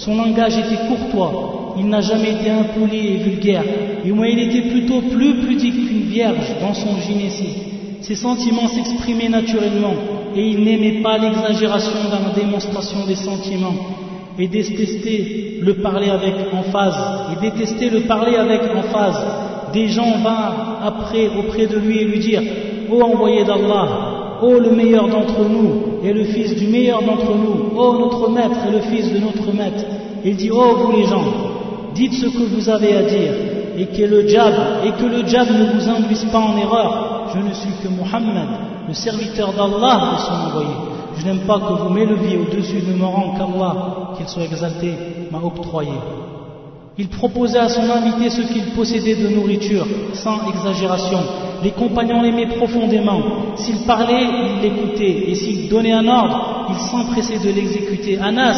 Son 0.00 0.16
langage 0.16 0.56
était 0.56 0.86
courtois, 0.88 1.74
il 1.78 1.86
n'a 1.86 2.00
jamais 2.00 2.30
été 2.30 2.48
impoli 2.48 3.06
et 3.06 3.16
vulgaire, 3.18 3.64
et 4.02 4.10
moi 4.12 4.28
il 4.28 4.38
était 4.38 4.70
plutôt 4.70 5.02
plus 5.02 5.34
pudique 5.46 5.86
qu'une 5.86 6.08
vierge 6.08 6.56
dans 6.58 6.72
son 6.72 6.98
gynécie. 7.06 7.52
Ses 8.00 8.14
sentiments 8.14 8.68
s'exprimaient 8.68 9.28
naturellement 9.28 9.92
et 10.34 10.40
il 10.40 10.64
n'aimait 10.64 11.02
pas 11.02 11.18
l'exagération 11.18 11.98
dans 12.10 12.28
la 12.28 12.34
démonstration 12.34 13.04
des 13.06 13.14
sentiments 13.14 13.74
et 14.38 14.48
détestait 14.48 15.58
le 15.60 15.74
parler 15.74 16.08
avec 16.08 16.34
emphase 16.50 16.96
et 17.32 17.50
détestait 17.50 17.90
le 17.90 18.00
parler 18.00 18.36
avec 18.36 18.62
emphase. 18.74 19.22
Des 19.74 19.88
gens 19.88 20.12
vinrent 20.22 20.80
après 20.82 21.28
auprès 21.38 21.66
de 21.66 21.76
lui 21.76 21.98
et 21.98 22.04
lui 22.04 22.20
dire 22.20 22.42
Ô 22.90 23.02
envoyé 23.02 23.44
d'Allah, 23.44 24.09
ô 24.42 24.58
le 24.58 24.70
meilleur 24.70 25.08
d'entre 25.08 25.40
nous 25.48 26.00
et 26.02 26.12
le 26.12 26.24
fils 26.24 26.54
du 26.56 26.66
meilleur 26.66 27.02
d'entre 27.02 27.34
nous, 27.34 27.78
ô 27.78 27.98
notre 27.98 28.30
maître 28.30 28.58
et 28.68 28.72
le 28.72 28.80
fils 28.80 29.12
de 29.12 29.18
notre 29.18 29.52
maître. 29.54 29.84
Il 30.24 30.36
dit 30.36 30.50
Ô 30.50 30.76
vous 30.76 30.92
les 30.92 31.06
gens, 31.06 31.24
dites 31.94 32.14
ce 32.14 32.26
que 32.26 32.54
vous 32.54 32.68
avez 32.68 32.96
à 32.96 33.02
dire 33.02 33.32
et 33.76 33.86
que 33.86 34.02
le 34.02 34.24
diable 34.24 34.56
et 34.84 34.90
que 34.92 35.06
le 35.06 35.22
diable 35.22 35.52
ne 35.52 35.72
vous 35.72 35.88
induise 35.88 36.26
pas 36.32 36.38
en 36.38 36.56
erreur. 36.56 37.30
Je 37.34 37.40
ne 37.40 37.52
suis 37.54 37.70
que 37.82 37.88
Muhammad, 37.88 38.48
le 38.88 38.94
serviteur 38.94 39.52
d'Allah 39.52 40.14
et 40.14 40.20
son 40.20 40.48
envoyé. 40.48 40.74
Je 41.16 41.24
n'aime 41.24 41.40
pas 41.40 41.58
que 41.58 41.82
vous 41.82 41.90
m'éleviez 41.90 42.38
au-dessus 42.38 42.80
de 42.80 42.92
mon 42.94 43.10
rang 43.10 43.34
qu'Allah, 43.36 44.14
qu'il 44.16 44.28
soit 44.28 44.44
exalté, 44.44 44.94
m'a 45.30 45.38
octroyé. 45.38 45.92
Il 46.97 47.09
proposait 47.09 47.59
à 47.59 47.67
son 47.67 47.89
invité 47.89 48.29
ce 48.29 48.41
qu'il 48.41 48.63
possédait 48.67 49.15
de 49.15 49.27
nourriture, 49.27 49.85
sans 50.13 50.49
exagération. 50.49 51.19
Les 51.61 51.71
compagnons 51.71 52.21
l'aimaient 52.21 52.55
profondément. 52.55 53.19
S'il 53.57 53.79
parlait, 53.85 54.23
ils 54.23 54.61
l'écoutaient. 54.61 55.29
Et 55.29 55.35
s'il 55.35 55.67
donnait 55.67 55.91
un 55.91 56.07
ordre, 56.07 56.67
ils 56.69 56.89
s'empressaient 56.89 57.45
de 57.45 57.53
l'exécuter. 57.53 58.17
Anas, 58.21 58.55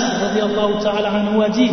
ta'ala 0.84 1.10
anhu, 1.10 1.42
a 1.42 1.50
dit 1.50 1.70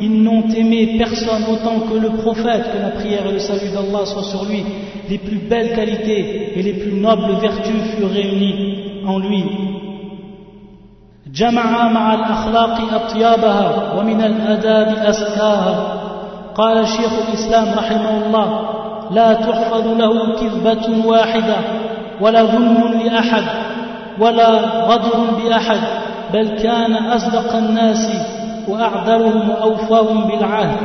Ils 0.00 0.22
n'ont 0.22 0.48
aimé 0.48 0.96
personne 0.98 1.44
autant 1.52 1.80
que 1.88 1.96
le 1.96 2.10
prophète, 2.10 2.72
que 2.72 2.82
la 2.82 2.90
prière 2.90 3.26
et 3.28 3.32
le 3.34 3.38
salut 3.38 3.70
d'Allah 3.72 4.04
soient 4.06 4.24
sur 4.24 4.44
lui. 4.44 4.64
Les 5.08 5.18
plus 5.18 5.38
belles 5.38 5.74
qualités 5.76 6.58
et 6.58 6.62
les 6.62 6.74
plus 6.74 6.94
nobles 6.94 7.40
vertus 7.40 7.82
furent 7.96 8.10
réunies 8.10 9.02
en 9.06 9.18
lui. 9.20 9.44
جمع 11.34 11.88
مع 11.88 12.14
الأخلاق 12.14 12.94
أطيابها 12.94 13.94
ومن 13.98 14.20
الأداب 14.20 14.88
أسكاها 14.96 16.01
قال 16.55 16.87
شيخ 16.87 17.13
الإسلام 17.27 17.67
رحمه 17.77 18.25
الله 18.25 18.69
لا 19.11 19.33
تحفظ 19.33 19.87
له 19.87 20.35
كذبة 20.35 21.07
واحدة 21.07 21.55
ولا 22.21 22.43
ظلم 22.43 23.01
لأحد 23.05 23.43
ولا 24.19 24.49
غدر 24.85 25.19
بأحد 25.43 25.79
بل 26.33 26.47
كان 26.47 26.93
أصدق 26.93 27.55
الناس 27.55 28.09
وأعذرهم 28.67 29.49
وأوفاهم 29.49 30.27
بالعهد 30.27 30.77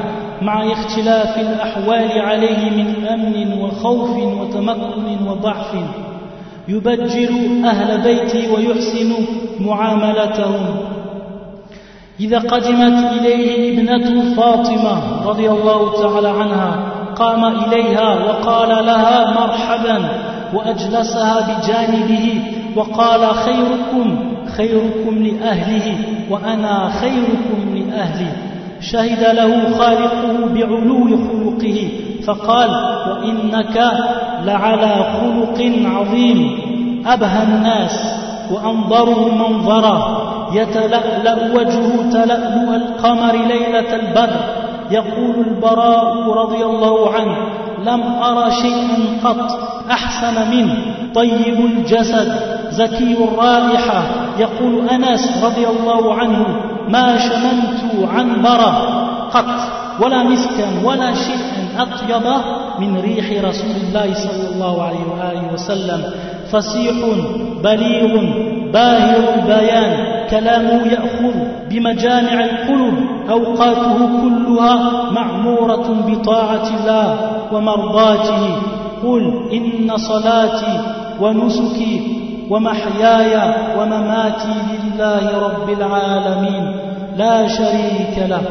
مع 0.42 0.72
اختلاف 0.72 1.38
الأحوال 1.38 2.20
عليه 2.20 2.70
من 2.70 3.06
أمن 3.06 3.62
وخوف 3.62 4.10
وتمكن 4.10 5.28
وضعف. 5.28 5.74
يبجل 6.68 7.64
أهل 7.64 8.00
بيتي 8.00 8.50
ويحسن 8.50 9.12
معاملتهم. 9.60 10.66
إذا 12.20 12.38
قدمت 12.38 13.12
إليه 13.12 13.78
ابنته 13.78 14.34
فاطمة 14.34 15.26
رضي 15.26 15.50
الله 15.50 16.02
تعالى 16.02 16.28
عنها 16.28 16.98
قام 17.16 17.44
إليها 17.44 18.14
وقال 18.14 18.68
لها 18.68 19.40
مرحبا 19.40 20.08
وأجلسها 20.54 21.40
بجانبه 21.40 22.42
وقال 22.76 23.34
خيركم 23.34 24.18
خيركم 24.56 25.22
لأهله 25.22 25.96
وأنا 26.30 26.90
خيركم 27.00 27.74
لأهلي. 27.74 28.32
شهد 28.80 29.36
له 29.36 29.78
خالقه 29.78 30.46
بعلو 30.54 31.04
خلقه 31.04 31.88
فقال 32.26 32.70
وإنك 33.10 33.92
لعلى 34.44 34.94
خلق 35.20 35.72
عظيم 35.84 36.58
أبهى 37.06 37.42
الناس 37.42 38.14
وأنظرهم 38.50 39.38
منظرا. 39.38 40.28
يتلألأ 40.52 41.54
وجهه 41.54 42.10
تلألؤ 42.12 42.74
القمر 42.74 43.32
ليلة 43.32 43.94
البدر. 43.94 44.40
يقول 44.90 45.34
البراء 45.46 46.30
رضي 46.30 46.64
الله 46.64 47.14
عنه 47.14 47.36
لم 47.84 48.02
أرى 48.22 48.50
شيئا 48.50 49.20
قط 49.24 49.58
أحسن 49.90 50.50
منه. 50.50 50.74
طيب 51.14 51.64
الجسد 51.64 52.32
زكي 52.70 53.16
الرائحة. 53.24 54.02
يقول 54.38 54.88
أنس 54.88 55.44
رضي 55.44 55.66
الله 55.66 56.14
عنه 56.14 56.46
ما 56.88 57.18
شممت 57.18 58.08
عنبرة 58.14 58.72
قط 59.32 59.44
ولا 60.00 60.22
مسكا 60.22 60.66
ولا 60.84 61.14
شيئا 61.14 61.68
أطيب 61.78 62.32
من 62.78 63.00
ريح 63.00 63.44
رسول 63.44 63.76
الله 63.88 64.14
صلى 64.14 64.54
الله 64.54 64.82
عليه 64.82 65.04
وآله 65.12 65.52
وسلم. 65.54 66.04
فصيح 66.52 66.94
بليغ 67.64 68.22
باهر 68.72 69.22
البيان. 69.34 70.17
كلامه 70.30 70.86
يأخذ 70.86 71.34
بمجامع 71.70 72.44
القلوب. 72.44 72.94
أوقاته 73.30 73.98
كلها 74.22 75.10
معمورة 75.10 76.04
بطاعة 76.08 76.68
الله 76.80 77.30
ومرضاته. 77.52 78.56
قل 79.04 79.42
إن 79.52 79.96
صلاتي 79.96 80.80
ونسكي 81.20 82.16
ومحياي 82.50 83.54
ومماتي 83.78 84.54
لله 84.72 85.38
رب 85.38 85.70
العالمين. 85.70 86.76
لا 87.16 87.48
شريك 87.48 88.28
له. 88.28 88.42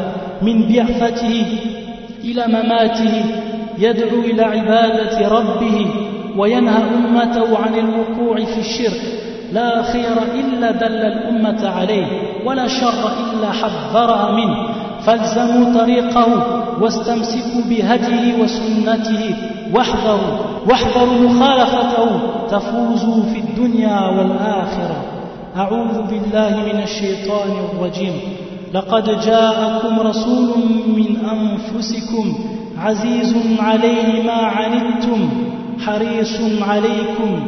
من 0.42 0.62
بعثته 0.62 1.46
إلى 2.24 2.48
مماته 2.48 3.26
يدعو 3.80 4.20
إلى 4.20 4.44
عبادة 4.44 5.28
ربه 5.28 5.88
وينهى 6.38 6.84
أمته 6.96 7.58
عن 7.58 7.74
الوقوع 7.76 8.36
في 8.46 8.60
الشرك. 8.60 9.17
لا 9.54 9.84
خير 9.84 10.18
إلا 10.34 10.72
دل 10.72 10.86
الأمة 10.86 11.70
عليه 11.70 12.06
ولا 12.46 12.68
شر 12.68 13.12
إلا 13.34 13.52
حذرها 13.52 14.32
منه. 14.32 14.68
فالزموا 15.06 15.80
طريقه 15.80 16.28
واستمسكوا 16.82 17.62
بهديه 17.70 18.44
وسنته 18.44 19.36
واحذروا 19.74 20.38
واحذروا 20.70 21.30
مخالفته 21.30 22.20
تفوزوا 22.52 23.24
في 23.24 23.40
الدنيا 23.40 24.02
والآخرة. 24.02 25.04
أعوذ 25.58 26.02
بالله 26.02 26.64
من 26.74 26.84
الشيطان 26.84 27.52
الرجيم. 27.72 28.14
لقد 28.74 29.20
جاءكم 29.26 30.00
رسول 30.00 30.50
من 30.88 31.18
أنفسكم 31.32 32.34
عزيز 32.78 33.36
عليه 33.60 34.24
ما 34.24 34.34
عنتم 34.34 35.30
حريص 35.86 36.38
عليكم 36.62 37.48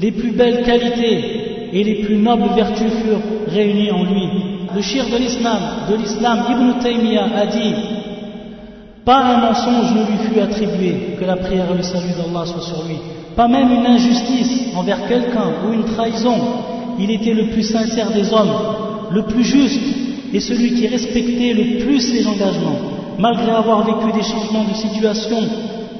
Les 0.00 0.12
plus 0.12 0.32
belles 0.32 0.62
qualités 0.64 1.70
et 1.72 1.84
les 1.84 1.94
plus 2.04 2.16
nobles 2.16 2.50
vertus 2.54 2.92
furent 3.02 3.20
réunies 3.48 3.90
en 3.90 4.04
lui. 4.04 4.28
Le 4.74 4.82
shir 4.82 5.04
de 5.10 5.16
l'islam, 5.16 5.58
de 5.90 5.96
l'islam, 5.96 6.44
Ibn 6.50 6.82
Taymiyyah 6.82 7.28
a 7.36 7.46
dit 7.46 7.74
Pas 9.04 9.18
un 9.18 9.40
mensonge 9.40 9.94
ne 9.94 10.06
lui 10.06 10.18
fut 10.28 10.40
attribué, 10.40 11.16
que 11.18 11.24
la 11.24 11.36
prière 11.36 11.66
et 11.72 11.76
le 11.76 11.82
salut 11.82 12.12
d'Allah 12.16 12.46
soient 12.46 12.62
sur 12.62 12.84
lui. 12.88 12.96
Pas 13.36 13.48
même 13.48 13.70
une 13.70 13.86
injustice 13.86 14.74
envers 14.76 15.06
quelqu'un 15.08 15.52
ou 15.66 15.72
une 15.72 15.84
trahison. 15.84 16.36
Il 16.98 17.10
était 17.10 17.34
le 17.34 17.46
plus 17.46 17.62
sincère 17.62 18.10
des 18.10 18.32
hommes, 18.32 18.52
le 19.10 19.22
plus 19.22 19.44
juste 19.44 19.80
et 20.32 20.40
celui 20.40 20.74
qui 20.74 20.86
respectait 20.86 21.52
le 21.52 21.84
plus 21.84 22.00
ses 22.00 22.26
engagements, 22.26 22.78
malgré 23.18 23.50
avoir 23.50 23.84
vécu 23.84 24.12
des 24.12 24.22
changements 24.22 24.64
de 24.64 24.74
situation, 24.74 25.38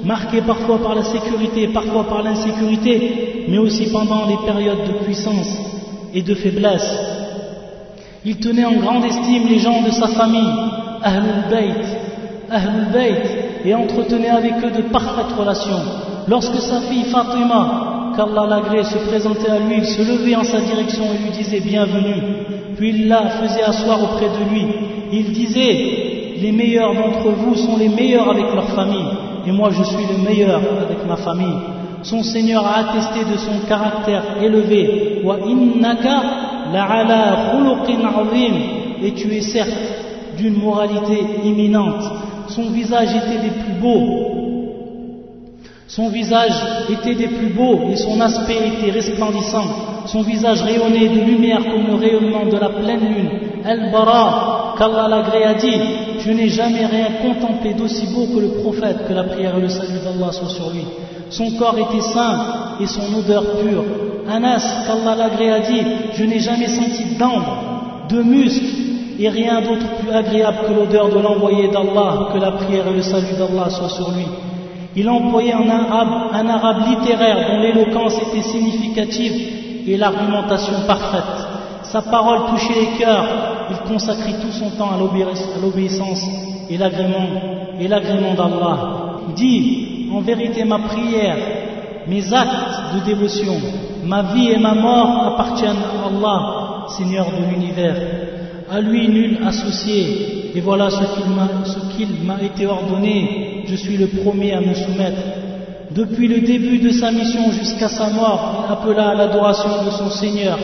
marqués 0.05 0.41
parfois 0.41 0.79
par 0.79 0.95
la 0.95 1.03
sécurité, 1.03 1.67
parfois 1.67 2.05
par 2.05 2.23
l'insécurité, 2.23 3.45
mais 3.47 3.57
aussi 3.57 3.91
pendant 3.91 4.25
les 4.27 4.37
périodes 4.45 4.87
de 4.87 5.03
puissance 5.03 5.57
et 6.13 6.21
de 6.21 6.35
faiblesse. 6.35 6.89
Il 8.25 8.37
tenait 8.37 8.65
en 8.65 8.73
grande 8.73 9.05
estime 9.05 9.47
les 9.49 9.59
gens 9.59 9.81
de 9.81 9.91
sa 9.91 10.07
famille, 10.07 10.53
Ahlul 11.01 11.43
Bayt, 11.49 11.85
Ahlul 12.49 12.87
Bayt, 12.93 13.21
et 13.65 13.75
entretenait 13.75 14.29
avec 14.29 14.53
eux 14.63 14.71
de 14.71 14.83
parfaites 14.89 15.37
relations. 15.37 15.81
Lorsque 16.27 16.55
sa 16.55 16.81
fille 16.81 17.05
Fatima, 17.05 18.13
qu'Allah 18.15 18.45
l'agrée, 18.47 18.83
se 18.83 18.97
présentait 19.09 19.49
à 19.49 19.59
lui, 19.59 19.75
il 19.77 19.85
se 19.85 20.01
levait 20.01 20.35
en 20.35 20.43
sa 20.43 20.59
direction 20.59 21.03
et 21.13 21.23
lui 21.23 21.31
disait 21.31 21.59
bienvenue. 21.59 22.21
Puis 22.77 22.89
il 22.89 23.07
la 23.07 23.29
faisait 23.29 23.63
asseoir 23.63 24.01
auprès 24.03 24.29
de 24.29 24.49
lui. 24.51 24.65
Il 25.11 25.31
disait, 25.33 26.37
les 26.41 26.51
meilleurs 26.51 26.93
d'entre 26.93 27.29
vous 27.29 27.55
sont 27.55 27.77
les 27.77 27.89
meilleurs 27.89 28.29
avec 28.29 28.53
leur 28.53 28.69
famille, 28.69 29.07
et 29.45 29.51
moi 29.51 29.69
je 29.71 29.83
suis 29.83 30.05
le 30.05 30.23
meilleur 30.23 30.57
avec 30.57 31.05
ma 31.07 31.17
famille. 31.17 31.57
Son 32.03 32.21
Seigneur 32.21 32.65
a 32.65 32.79
attesté 32.79 33.19
de 33.31 33.37
son 33.37 33.65
caractère 33.67 34.23
élevé. 34.41 35.23
Et 39.01 39.11
tu 39.13 39.33
es 39.33 39.41
certes 39.41 39.69
d'une 40.37 40.61
moralité 40.61 41.17
imminente. 41.45 42.03
Son 42.49 42.69
visage 42.71 43.09
était 43.15 43.41
des 43.41 43.51
plus 43.63 43.73
beaux. 43.81 44.33
Son 45.87 46.09
visage 46.09 46.55
était 46.89 47.15
des 47.15 47.27
plus 47.27 47.53
beaux 47.53 47.89
et 47.91 47.95
son 47.95 48.19
aspect 48.19 48.67
était 48.67 48.91
resplendissant. 48.91 49.65
Son 50.05 50.21
visage 50.21 50.61
rayonnait 50.63 51.07
de 51.07 51.21
lumière 51.21 51.63
comme 51.63 51.87
le 51.87 51.95
rayonnement 51.95 52.45
de 52.45 52.57
la 52.57 52.69
pleine 52.69 52.99
lune. 52.99 53.29
El-Bara, 53.65 54.62
qu'Allah 54.77 55.07
l'agré 55.07 55.43
a 55.43 55.53
dit, 55.53 55.79
je 56.19 56.31
n'ai 56.31 56.49
jamais 56.49 56.85
rien 56.85 57.07
contemplé 57.21 57.73
d'aussi 57.73 58.07
beau 58.07 58.25
que 58.33 58.39
le 58.39 58.49
prophète, 58.61 59.07
que 59.07 59.13
la 59.13 59.23
prière 59.23 59.57
et 59.57 59.61
le 59.61 59.69
salut 59.69 59.99
d'Allah 60.03 60.31
soient 60.31 60.49
sur 60.49 60.69
lui. 60.69 60.85
Son 61.29 61.51
corps 61.51 61.77
était 61.77 62.01
saint 62.01 62.77
et 62.79 62.87
son 62.87 63.13
odeur 63.17 63.43
pure. 63.61 63.83
Anas, 64.29 64.85
qu'Allah 64.85 65.15
l'agré 65.15 65.51
a 65.51 65.59
dit, 65.59 65.81
je 66.13 66.23
n'ai 66.23 66.39
jamais 66.39 66.67
senti 66.67 67.15
d'ambre, 67.17 68.07
de 68.09 68.21
muscles 68.21 68.83
et 69.19 69.29
rien 69.29 69.61
d'autre 69.61 69.85
plus 69.99 70.11
agréable 70.11 70.57
que 70.67 70.73
l'odeur 70.73 71.09
de 71.09 71.19
l'envoyé 71.19 71.69
d'Allah, 71.69 72.29
que 72.33 72.39
la 72.39 72.51
prière 72.51 72.87
et 72.87 72.95
le 72.95 73.01
salut 73.01 73.33
d'Allah 73.37 73.69
soient 73.69 73.89
sur 73.89 74.11
lui. 74.11 74.25
Il 74.95 75.09
employait 75.09 75.53
un 75.53 75.69
arabe, 75.69 76.29
un 76.33 76.47
arabe 76.47 76.87
littéraire 76.87 77.47
dont 77.49 77.59
l'éloquence 77.61 78.13
était 78.21 78.47
significative 78.47 79.87
et 79.87 79.97
l'argumentation 79.97 80.73
parfaite. 80.87 81.52
Sa 81.93 82.01
parole 82.01 82.49
touchait 82.49 82.73
les 82.73 82.97
cœurs, 82.97 83.23
il 83.69 83.77
consacrait 83.87 84.33
tout 84.41 84.51
son 84.51 84.71
temps 84.71 84.89
à 84.89 84.97
l'obéissance 85.61 86.25
et 86.67 86.75
l'agrément 86.75 88.33
d'Allah. 88.35 88.77
Il 89.37 90.11
en 90.11 90.21
vérité 90.21 90.63
ma 90.63 90.79
prière, 90.79 91.37
mes 92.07 92.33
actes 92.33 92.95
de 92.95 93.05
dévotion, 93.05 93.53
ma 94.05 94.23
vie 94.33 94.49
et 94.53 94.57
ma 94.57 94.73
mort 94.73 95.33
appartiennent 95.33 95.83
à 96.03 96.07
Allah, 96.07 96.85
Seigneur 96.97 97.27
de 97.27 97.53
l'univers. 97.53 97.95
À 98.71 98.81
lui 98.81 99.07
nul 99.07 99.37
associé, 99.45 100.51
et 100.55 100.61
voilà 100.61 100.89
ce 100.89 101.95
qu'il 101.95 102.25
m'a 102.25 102.41
été 102.41 102.65
ordonné, 102.65 103.65
je 103.67 103.75
suis 103.75 103.97
le 103.97 104.07
premier 104.07 104.53
à 104.53 104.61
me 104.61 104.73
soumettre. 104.73 105.21
Depuis 105.91 106.27
le 106.27 106.41
début 106.41 106.79
de 106.79 106.89
sa 106.89 107.11
mission 107.11 107.51
jusqu'à 107.51 107.87
sa 107.87 108.09
mort, 108.09 108.65
il 108.67 108.73
appela 108.73 109.09
à 109.09 109.13
l'adoration 109.13 109.69
de 109.85 109.91
son 109.91 110.09
Seigneur 110.09 110.57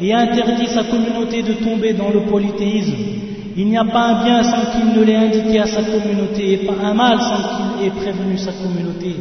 et 0.00 0.12
interdit 0.12 0.66
sa 0.66 0.84
communauté 0.84 1.42
de 1.42 1.54
tomber 1.54 1.92
dans 1.92 2.10
le 2.10 2.20
polythéisme. 2.22 2.94
Il 3.56 3.68
n'y 3.68 3.78
a 3.78 3.84
pas 3.84 4.04
un 4.08 4.24
bien 4.24 4.42
sans 4.42 4.70
qu'il 4.72 4.98
ne 4.98 5.02
l'ait 5.02 5.16
indiqué 5.16 5.58
à 5.60 5.66
sa 5.66 5.82
communauté 5.82 6.52
et 6.52 6.56
pas 6.66 6.74
un 6.84 6.94
mal 6.94 7.18
sans 7.18 7.36
qu'il 7.36 7.86
ait 7.86 7.90
prévenu 7.90 8.36
sa 8.36 8.52
communauté. 8.52 9.16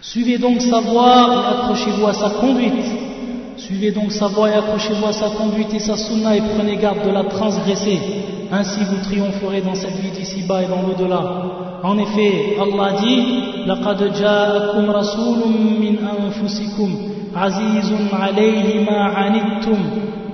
Suivez 0.00 0.38
donc 0.38 0.62
sa 0.62 0.80
voie 0.80 1.28
et 1.34 1.54
accrochez-vous 1.54 2.06
à 2.06 2.14
sa 2.14 2.30
conduite. 2.30 2.86
Suivez 3.56 3.90
donc 3.90 4.12
sa 4.12 4.28
voie 4.28 4.50
et 4.50 4.54
accrochez-vous 4.54 5.06
à 5.06 5.12
sa 5.12 5.28
conduite 5.30 5.74
et 5.74 5.80
sa 5.80 5.96
sunna 5.96 6.36
et 6.36 6.42
prenez 6.56 6.76
garde 6.76 7.06
de 7.06 7.10
la 7.10 7.24
transgresser. 7.24 7.98
Ainsi 8.50 8.80
vous 8.88 9.04
triompherez 9.04 9.60
dans 9.60 9.74
cette 9.74 9.96
vie 9.96 10.10
d'ici-bas 10.10 10.62
et 10.62 10.66
dans 10.66 10.82
l'au-delà. 10.82 11.80
En 11.82 11.98
effet, 11.98 12.56
Allah 12.60 12.92
dit 13.02 13.46
لقد 13.66 14.12
جاءكم 14.14 14.90
رسول 14.90 15.38
من 15.80 15.96
أنفسكم 15.98 17.09
عزيز 17.36 17.92
عليه 18.12 18.84
ما 18.90 19.00
عنتم 19.02 19.78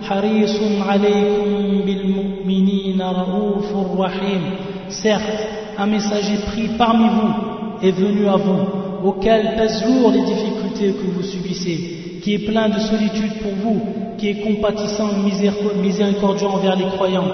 حريص 0.02 0.56
عليكم 0.88 1.80
بالمؤمنين 1.86 3.02
رؤوف 3.02 4.00
رحيم 4.00 4.42
Certes, 4.88 5.46
un 5.78 5.86
messager 5.86 6.36
pris 6.48 6.68
parmi 6.76 7.06
vous 7.08 7.86
est 7.86 7.92
venu 7.92 8.28
à 8.28 8.36
vous, 8.36 8.62
auquel 9.08 9.54
pèsent 9.56 9.84
lourd 9.86 10.10
les 10.12 10.24
difficultés 10.32 10.92
que 10.92 11.06
vous 11.14 11.22
subissez, 11.22 12.20
qui 12.22 12.34
est 12.34 12.44
plein 12.50 12.68
de 12.68 12.78
solitude 12.78 13.34
pour 13.42 13.52
vous, 13.62 13.80
qui 14.18 14.28
est 14.28 14.40
compatissant 14.46 15.08
et 15.14 15.80
miséricordieux 15.80 16.46
envers 16.46 16.76
les 16.76 16.90
croyants. 16.96 17.30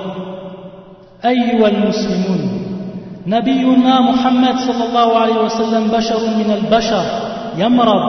أيها 1.24 1.68
المسلمون 1.68 2.40
نبينا 3.26 4.00
محمد 4.00 4.56
صلى 4.59 4.84
الله 4.88 5.18
عليه 5.18 5.44
وسلم 5.44 5.88
بشر 5.88 6.20
من 6.38 6.50
البشر 6.59 7.04
يمرض 7.59 8.02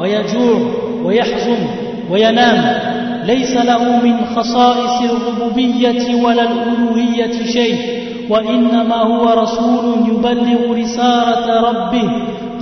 ويجوع 0.00 0.58
ويحزن 1.05 1.67
وينام. 2.11 2.91
ليس 3.25 3.57
له 3.57 3.83
من 4.03 4.25
خصائص 4.35 5.11
الربوبية 5.11 6.23
ولا 6.23 6.43
الألوهية 6.43 7.45
شيء 7.45 8.01
وإنما 8.29 8.95
هو 8.95 9.41
رسول 9.41 10.09
يبلغ 10.09 10.73
رسالة 10.73 11.69
ربه. 11.69 12.11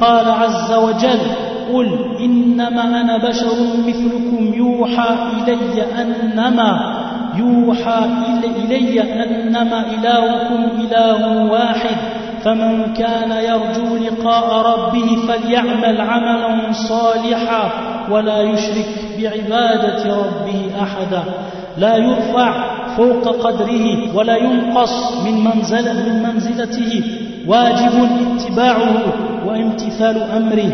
قال 0.01 0.25
عز 0.29 0.73
وجل 0.73 1.19
قل 1.73 2.17
إنما 2.19 3.01
أنا 3.01 3.17
بشر 3.17 3.55
مثلكم 3.87 4.53
يوحى 4.53 5.15
إلي 5.47 5.83
أنما 6.01 6.95
يوحى 7.35 7.99
إلي 8.65 9.01
أنما 9.01 9.85
إلهكم 9.93 10.63
إله 10.81 11.51
واحد. 11.51 11.97
فمن 12.43 12.93
كان 12.93 13.31
يرجو 13.31 13.97
لقاء 13.97 14.65
ربه 14.71 15.17
فليعمل 15.27 16.01
عملا 16.01 16.71
صالحا. 16.71 17.98
ولا 18.11 18.41
يشرك 18.41 18.89
بعبادة 19.19 20.03
ربه 20.17 20.71
أحدا. 20.81 21.23
لا 21.77 21.95
يرفع 21.95 22.79
فوق 22.97 23.27
قدره 23.43 24.15
ولا 24.15 24.35
ينقص 24.35 25.11
من, 25.25 25.43
منزل 25.43 25.83
من 25.83 26.23
منزلته. 26.23 27.03
واجب 27.47 28.09
اتباعه 28.35 29.03
وامتثال 29.45 30.21
أمره. 30.21 30.71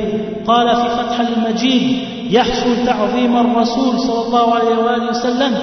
قال 0.47 0.75
في 0.75 0.89
فتح 0.89 1.19
المجيد 1.19 1.97
يحصل 2.31 2.85
تعظيم 2.85 3.37
الرسول 3.37 3.99
صلى 3.99 4.27
الله 4.27 4.55
عليه 4.55 4.77
وآله 4.77 5.09
وسلم 5.09 5.53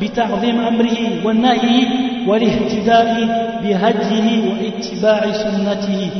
بتعظيم 0.00 0.60
أمره 0.60 1.26
والنهي 1.26 1.86
والاهتداء 2.28 3.06
بهديه 3.62 4.50
واتباع 4.50 5.32
سنته. 5.32 6.10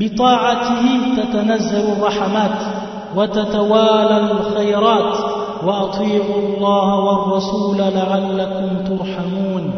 بطاعته 0.00 0.82
تتنزل 1.16 1.92
الرحمات. 1.92 2.79
وتتوالى 3.16 4.16
الخيرات 4.16 5.14
وأطيعوا 5.64 6.36
الله 6.48 6.98
والرسول 6.98 7.78
لعلكم 7.78 8.96
ترحمون. 8.96 9.72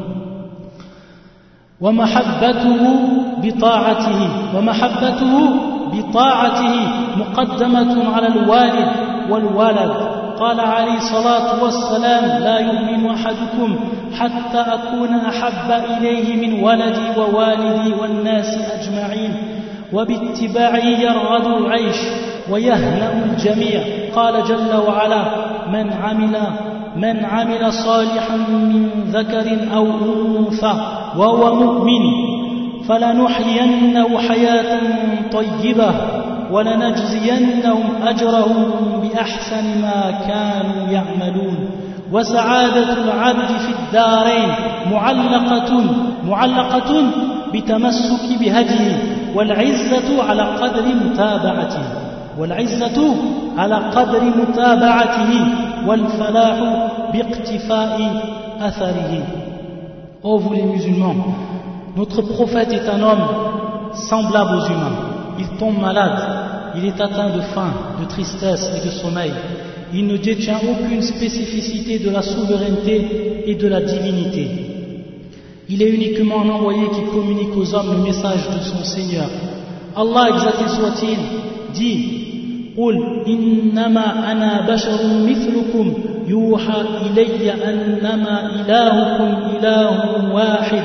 ومحبته 1.80 2.94
بطاعته 3.42 4.28
ومحبته 4.56 5.50
بطاعته 5.92 6.74
مقدمة 7.16 8.14
على 8.14 8.26
الوالد 8.26 8.90
والولد. 9.30 9.92
قال 10.40 10.60
عليه 10.60 10.96
الصلاة 10.96 11.62
والسلام 11.64 12.42
لا 12.42 12.58
يؤمن 12.58 13.10
أحدكم 13.10 13.76
حتى 14.18 14.58
أكون 14.58 15.14
أحب 15.14 15.70
إليه 15.70 16.48
من 16.48 16.64
ولدي 16.64 17.20
ووالدي 17.20 17.92
والناس 18.00 18.58
أجمعين. 18.58 19.34
وباتباعه 19.92 20.84
يرغد 20.84 21.46
العيش 21.46 21.96
ويهنأ 22.50 23.24
الجميع. 23.24 23.80
قال 24.16 24.44
جل 24.44 24.76
وعلا 24.88 25.24
من 25.72 25.92
عمل 25.92 26.36
من 26.96 27.24
عمل 27.24 27.72
صالحا 27.72 28.36
من 28.36 28.88
ذكر 29.06 29.74
أو 29.74 29.86
أنثى 29.86 30.74
وهو 31.16 31.54
مؤمن 31.54 32.02
فلنحيينه 32.88 34.18
حياة 34.18 34.80
طيبة 35.32 35.94
ولنجزينهم 36.50 37.84
أجرهم 38.06 38.64
بأحسن 39.02 39.82
ما 39.82 40.14
كانوا 40.28 40.88
يعملون. 40.92 41.70
وسعادة 42.12 42.92
العبد 42.92 43.46
في 43.46 43.72
الدارين 43.78 44.54
معلقة 44.92 45.84
معلقة 46.28 47.04
بتمسك 47.54 48.38
بهديه 48.40 49.02
والعزة 49.34 50.22
على 50.28 50.42
قدر 50.42 50.82
متابعته. 51.04 52.01
والعزة 52.39 53.15
على 53.57 53.75
قدر 53.75 54.23
متابعته 54.23 55.31
والفلاح 55.87 56.59
باقتفاء 57.13 57.97
أثره 58.61 59.23
Oh 60.23 60.39
vous 60.39 60.53
les 60.53 60.63
musulmans, 60.63 61.15
notre 61.95 62.23
prophète 62.23 62.73
est 62.73 62.89
un 62.89 63.01
homme 63.01 63.27
semblable 63.93 64.57
aux 64.57 64.65
humains. 64.65 64.97
Il 65.39 65.47
tombe 65.59 65.79
malade, 65.79 66.19
il 66.75 66.85
est 66.85 66.99
atteint 66.99 67.29
de 67.29 67.41
faim, 67.41 67.71
de 68.01 68.05
tristesse 68.05 68.69
et 68.75 68.85
de 68.85 68.91
sommeil. 68.91 69.31
Il 69.93 70.07
ne 70.07 70.17
détient 70.17 70.59
aucune 70.71 71.03
spécificité 71.03 71.99
de 71.99 72.09
la 72.09 72.23
souveraineté 72.23 73.43
et 73.45 73.55
de 73.55 73.67
la 73.67 73.79
divinité. 73.79 74.49
Il 75.69 75.81
est 75.81 75.89
uniquement 75.89 76.41
un 76.41 76.49
envoyé 76.49 76.89
qui 76.89 77.03
communique 77.11 77.55
aux 77.55 77.73
hommes 77.75 77.93
le 77.97 78.03
message 78.03 78.49
de 78.53 78.59
son 78.63 78.83
Seigneur. 78.83 79.29
Allah, 79.95 80.29
exalté 80.33 80.67
soit-il, 80.67 81.17
dit 81.73 82.20
قل 82.78 83.22
إنما 83.26 84.32
أنا 84.32 84.66
بشر 84.68 84.98
مثلكم 85.28 85.94
يوحى 86.26 86.80
إلي 87.06 87.52
أنما 87.52 88.50
إلهكم 88.54 89.56
إله 89.56 90.34
واحد 90.34 90.82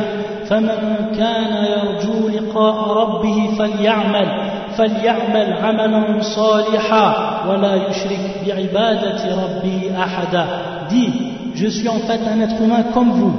فمن 0.49 1.07
كان 1.17 1.65
يرجو 1.65 2.29
لقاء 2.29 2.97
ربه 2.97 3.49
فليعمل 3.59 4.27
فليعمل 4.77 5.53
عملا 5.53 6.21
صالحا 6.21 7.15
ولا 7.49 7.75
يشرك 7.75 8.41
بعبادة 8.47 9.35
ربه 9.43 10.03
أحدا 10.03 10.45
Dis, 10.89 11.11
je 11.55 11.67
suis 11.67 11.89
en 11.89 11.99
fait 11.99 12.21
un 12.33 12.39
être 12.39 12.61
humain 12.63 12.83
comme 12.93 13.11
vous. 13.11 13.33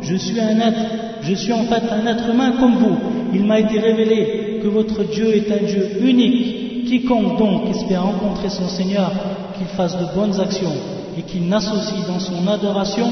Je 0.00 0.16
suis 0.16 0.40
un 0.40 0.58
être, 0.58 0.80
je 1.22 1.32
suis 1.32 1.52
en 1.52 1.62
fait 1.62 1.84
un 1.92 2.04
être 2.08 2.28
humain 2.28 2.50
comme 2.58 2.74
vous. 2.74 2.96
Il 3.32 3.44
m'a 3.44 3.60
été 3.60 3.78
révélé 3.78 4.60
que 4.60 4.66
votre 4.66 5.04
Dieu 5.04 5.28
est 5.36 5.52
un 5.52 5.64
Dieu 5.64 5.98
unique 6.00 6.57
Quiconque 6.88 7.36
donc 7.36 7.68
espère 7.68 8.02
rencontrer 8.02 8.48
son 8.48 8.66
Seigneur, 8.66 9.10
qu'il 9.56 9.66
fasse 9.66 9.94
de 9.98 10.06
bonnes 10.14 10.40
actions 10.40 10.72
et 11.18 11.22
qu'il 11.22 11.46
n'associe 11.46 12.06
dans 12.06 12.18
son 12.18 12.48
adoration 12.48 13.06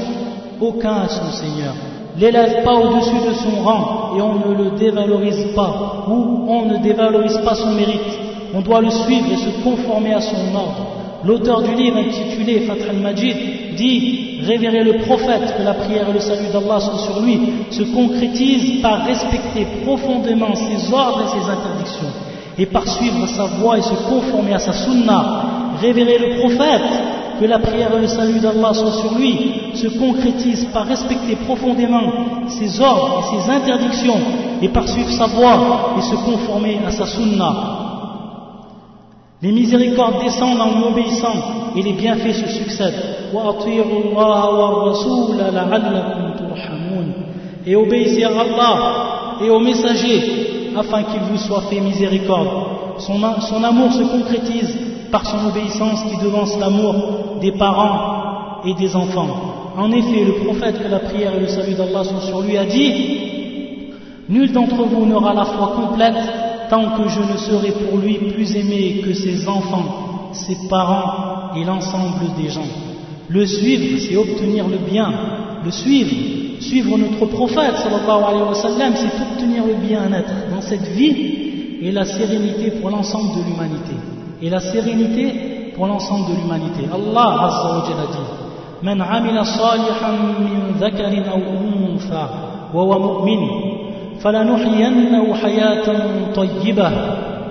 aucun 0.59 1.03
à 1.03 1.07
son 1.07 1.31
Seigneur. 1.31 1.75
L'élève 2.17 2.63
pas 2.63 2.73
au-dessus 2.73 3.27
de 3.27 3.33
son 3.35 3.61
rang 3.61 4.15
et 4.17 4.21
on 4.21 4.49
ne 4.49 4.63
le 4.63 4.77
dévalorise 4.77 5.53
pas 5.55 6.05
ou 6.09 6.45
on 6.49 6.65
ne 6.65 6.77
dévalorise 6.77 7.37
pas 7.45 7.53
son 7.53 7.73
mérite. 7.73 8.17
On 8.55 8.61
doit 8.61 8.81
le 8.81 8.89
suivre 8.89 9.27
et 9.31 9.37
se 9.37 9.63
conformer 9.63 10.13
à 10.13 10.21
son 10.21 10.55
ordre. 10.55 10.87
L'auteur 11.23 11.61
du 11.61 11.75
livre 11.75 11.97
intitulé 11.97 12.61
Fath 12.61 12.81
al-Majid 12.89 13.75
dit 13.75 14.39
Révérer 14.41 14.83
le 14.83 15.03
prophète, 15.03 15.55
que 15.57 15.63
la 15.63 15.73
prière 15.73 16.09
et 16.09 16.13
le 16.13 16.19
salut 16.19 16.47
d'Allah 16.51 16.79
sont 16.79 16.97
sur 16.97 17.21
lui, 17.21 17.39
se 17.69 17.83
concrétise 17.93 18.81
par 18.81 19.05
respecter 19.05 19.67
profondément 19.83 20.55
ses 20.55 20.93
ordres 20.93 21.23
et 21.23 21.39
ses 21.39 21.49
interdictions 21.49 22.27
et 22.57 22.65
par 22.65 22.87
suivre 22.87 23.27
sa 23.27 23.45
voie 23.45 23.77
et 23.77 23.81
se 23.81 23.93
conformer 24.09 24.53
à 24.53 24.59
sa 24.59 24.73
sunna, 24.73 25.75
révérer 25.79 26.17
le 26.17 26.39
prophète, 26.39 26.81
que 27.39 27.45
la 27.45 27.59
prière 27.59 27.95
et 27.95 28.01
le 28.01 28.07
salut 28.07 28.39
d'Allah 28.39 28.73
soient 28.73 28.93
sur 28.93 29.13
lui, 29.15 29.75
se 29.75 29.87
concrétise 29.99 30.65
par 30.73 30.87
respecter 30.87 31.35
profondément 31.35 32.01
ses 32.47 32.81
ordres 32.81 33.21
et 33.21 33.41
ses 33.41 33.51
interdictions, 33.51 34.19
et 34.61 34.69
par 34.69 34.87
suivre 34.87 35.11
sa 35.11 35.27
voie 35.27 35.93
et 35.97 36.01
se 36.01 36.15
conformer 36.15 36.79
à 36.85 36.91
sa 36.91 37.05
sunna. 37.05 37.53
Les 39.39 39.51
miséricordes 39.51 40.23
descendent 40.23 40.61
en 40.61 40.87
obéissant 40.87 41.75
et 41.75 41.83
les 41.83 41.93
bienfaits 41.93 42.33
se 42.33 42.47
succèdent. 42.47 43.03
Et 47.67 47.75
obéissez 47.75 48.23
à 48.23 48.29
Allah 48.29 49.37
et 49.43 49.49
aux 49.51 49.59
messagers 49.59 50.66
afin 50.77 51.03
qu'il 51.03 51.21
vous 51.21 51.37
soit 51.37 51.63
fait 51.69 51.79
miséricorde. 51.79 52.49
Son, 52.99 53.63
amour 53.63 53.93
se 53.93 54.03
concrétise 54.03 54.75
par 55.11 55.25
son 55.25 55.47
obéissance 55.47 56.03
qui 56.03 56.23
devance 56.23 56.57
l'amour 56.59 57.37
des 57.41 57.51
parents 57.51 58.61
et 58.65 58.73
des 58.73 58.95
enfants. 58.95 59.73
En 59.77 59.91
effet, 59.91 60.23
le 60.25 60.43
prophète, 60.45 60.81
que 60.81 60.87
la 60.87 60.99
prière 60.99 61.35
et 61.35 61.41
le 61.41 61.47
salut 61.47 61.75
d'Allah 61.75 62.03
sont 62.03 62.21
sur 62.21 62.41
lui, 62.41 62.57
a 62.57 62.65
dit 62.65 63.91
Nul 64.29 64.51
d'entre 64.51 64.83
vous 64.83 65.05
n'aura 65.05 65.33
la 65.33 65.45
foi 65.45 65.73
complète 65.75 66.17
tant 66.69 66.97
que 66.97 67.07
je 67.07 67.21
ne 67.21 67.37
serai 67.37 67.71
pour 67.71 67.99
lui 67.99 68.15
plus 68.15 68.55
aimé 68.55 69.01
que 69.03 69.13
ses 69.13 69.47
enfants, 69.47 70.31
ses 70.33 70.57
parents 70.67 71.55
et 71.55 71.63
l'ensemble 71.63 72.35
des 72.37 72.49
gens. 72.49 72.67
Le 73.29 73.45
suivre, 73.45 73.99
c'est 73.99 74.17
obtenir 74.17 74.67
le 74.67 74.77
bien. 74.77 75.11
Le 75.63 75.71
suivre, 75.71 76.46
suivre 76.60 76.98
notre 76.98 77.26
prophète 77.26 77.76
sallallahu 77.76 78.24
alayhi 78.28 78.48
wa 78.48 78.54
sallam, 78.54 78.92
c'est 78.96 79.22
obtenir 79.22 79.64
le 79.66 79.74
bien-être 79.74 80.50
dans 80.54 80.60
cette 80.60 80.88
vie 80.88 81.78
et 81.82 81.92
la 81.92 82.04
sérénité 82.04 82.70
pour 82.80 82.90
l'ensemble 82.90 83.30
de 83.38 83.50
l'humanité. 83.50 83.94
Et 84.40 84.50
la 84.50 84.60
sérénité 84.60 85.72
pour 85.74 85.86
l'ensemble 85.86 86.30
de 86.30 86.40
l'humanité. 86.40 86.82
Allah 86.92 87.46
Azza 87.46 87.78
wa 87.78 87.84
Jalla 87.86 88.06
dit 88.12 88.42
من 88.82 89.02
عمل 89.02 89.46
صالحا 89.46 90.10
من 90.38 90.74
ذكر 90.80 91.30
أو 91.32 91.38
أنثى 91.38 92.26
وهو 92.74 92.98
مؤمن 92.98 93.48
فلنحيينه 94.20 95.34
حياة 95.34 95.84
طيبة 96.34 96.90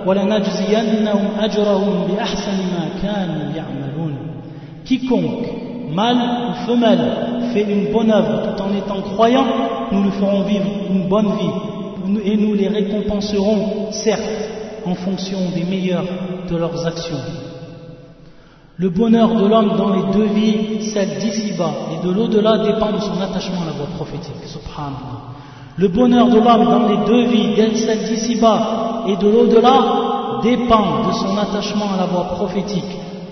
ولنجزينهم 0.06 1.28
أجرهم 1.40 2.06
بأحسن 2.08 2.56
ما 2.72 2.88
كانوا 3.02 3.56
يعملون 3.56 3.82
quiconque 4.84 5.46
mâle 5.94 6.18
ou 6.48 6.66
femelle 6.66 7.06
une 7.63 7.91
bonne 7.91 8.11
œuvre 8.11 8.41
tout 8.43 8.61
en 8.61 8.73
étant 8.75 9.01
croyant, 9.13 9.45
nous 9.91 10.03
lui 10.03 10.11
ferons 10.11 10.41
vivre 10.43 10.65
une 10.89 11.07
bonne 11.07 11.31
vie 11.37 12.21
et 12.23 12.37
nous 12.37 12.53
les 12.53 12.67
récompenserons, 12.67 13.91
certes, 13.91 14.21
en 14.85 14.95
fonction 14.95 15.37
des 15.53 15.63
meilleurs 15.63 16.05
de 16.49 16.55
leurs 16.55 16.85
actions. 16.85 17.17
Le 18.77 18.89
bonheur 18.89 19.33
de 19.33 19.47
l'homme 19.47 19.75
dans 19.75 19.89
les 19.89 20.13
deux 20.13 20.33
vies, 20.33 20.83
celle 20.93 21.17
d'ici-bas 21.17 21.73
et 21.93 22.05
de 22.05 22.13
l'au-delà, 22.13 22.59
dépend 22.59 22.91
de 22.91 22.99
son 22.99 23.19
attachement 23.21 23.63
à 23.63 23.65
la 23.65 23.71
voie 23.71 23.87
prophétique. 23.95 24.33
Le 25.77 25.87
bonheur 25.87 26.29
de 26.29 26.37
l'homme 26.37 26.65
dans 26.65 26.87
les 26.87 27.05
deux 27.05 27.25
vies, 27.25 27.75
celle 27.75 28.03
d'ici-bas 28.07 29.03
et 29.07 29.15
de 29.15 29.27
l'au-delà, 29.27 30.41
dépend 30.43 31.07
de 31.07 31.13
son 31.13 31.37
attachement 31.37 31.93
à 31.95 31.97
la 31.97 32.05
voie 32.05 32.25
prophétique. 32.35 32.83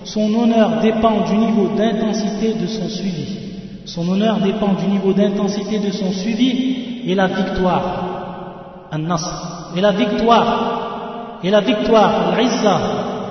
Son 0.04 0.34
honneur 0.34 0.80
dépend 0.82 1.24
du 1.28 1.36
niveau 1.36 1.68
d'intensité 1.76 2.54
de 2.54 2.66
son 2.66 2.88
suivi. 2.88 3.45
Son 3.85 4.07
honneur 4.07 4.37
dépend 4.39 4.73
du 4.73 4.87
niveau 4.87 5.13
d'intensité 5.13 5.79
de 5.79 5.91
son 5.91 6.11
suivi 6.11 7.09
et 7.09 7.15
la 7.15 7.27
victoire. 7.27 8.87
An-Nasr. 8.91 9.73
Et 9.75 9.81
la 9.81 9.91
victoire. 9.91 11.39
Et 11.43 11.49
la 11.49 11.61
victoire, 11.61 12.35
l'Izza. 12.37 12.77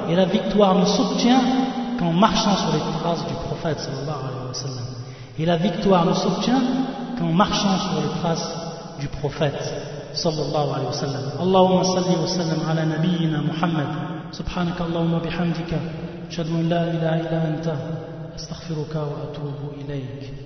Et 0.09 0.17
la 0.17 0.25
victoire 0.25 0.75
ne 0.75 0.85
s'obtient 0.85 1.41
qu'en 1.99 2.13
marchant 2.13 2.57
sur 2.57 2.73
les 2.73 3.01
traces 3.01 3.25
du 3.27 3.35
prophète 3.35 3.79
sallallahu 3.79 4.21
alayhi 4.29 4.49
wa 4.49 4.55
sallam. 4.55 4.85
Et 5.39 5.47
la 5.47 5.57
victoire 5.57 6.05
ne 6.07 6.15
s'obtient 6.15 6.63
qu'en 7.19 7.33
marchant 7.33 7.79
sur 7.79 8.01
les 8.01 8.21
traces 8.21 8.51
du 8.99 9.07
prophète 9.07 9.63
sallallahu 10.15 10.69
alayhi 10.75 10.87
wa 10.87 10.93
sallam. 10.93 11.23
Allahumma 11.41 11.85
salli 11.85 12.17
wa 12.21 12.27
sallam 12.27 12.61
ala 12.69 12.85
nabiyyina 12.87 13.39
Muhammad. 13.43 13.87
سبحانك 14.33 14.81
اللهم 14.81 15.19
بحمدك 15.19 15.73
أشهد 16.31 16.47
أن 16.47 16.69
لا 16.69 16.83
إله 16.85 17.15
إلا 17.21 17.49
أنت 17.49 17.67
أستغفرك 18.39 18.95
وأتوب 18.95 19.59
إليك 19.83 20.44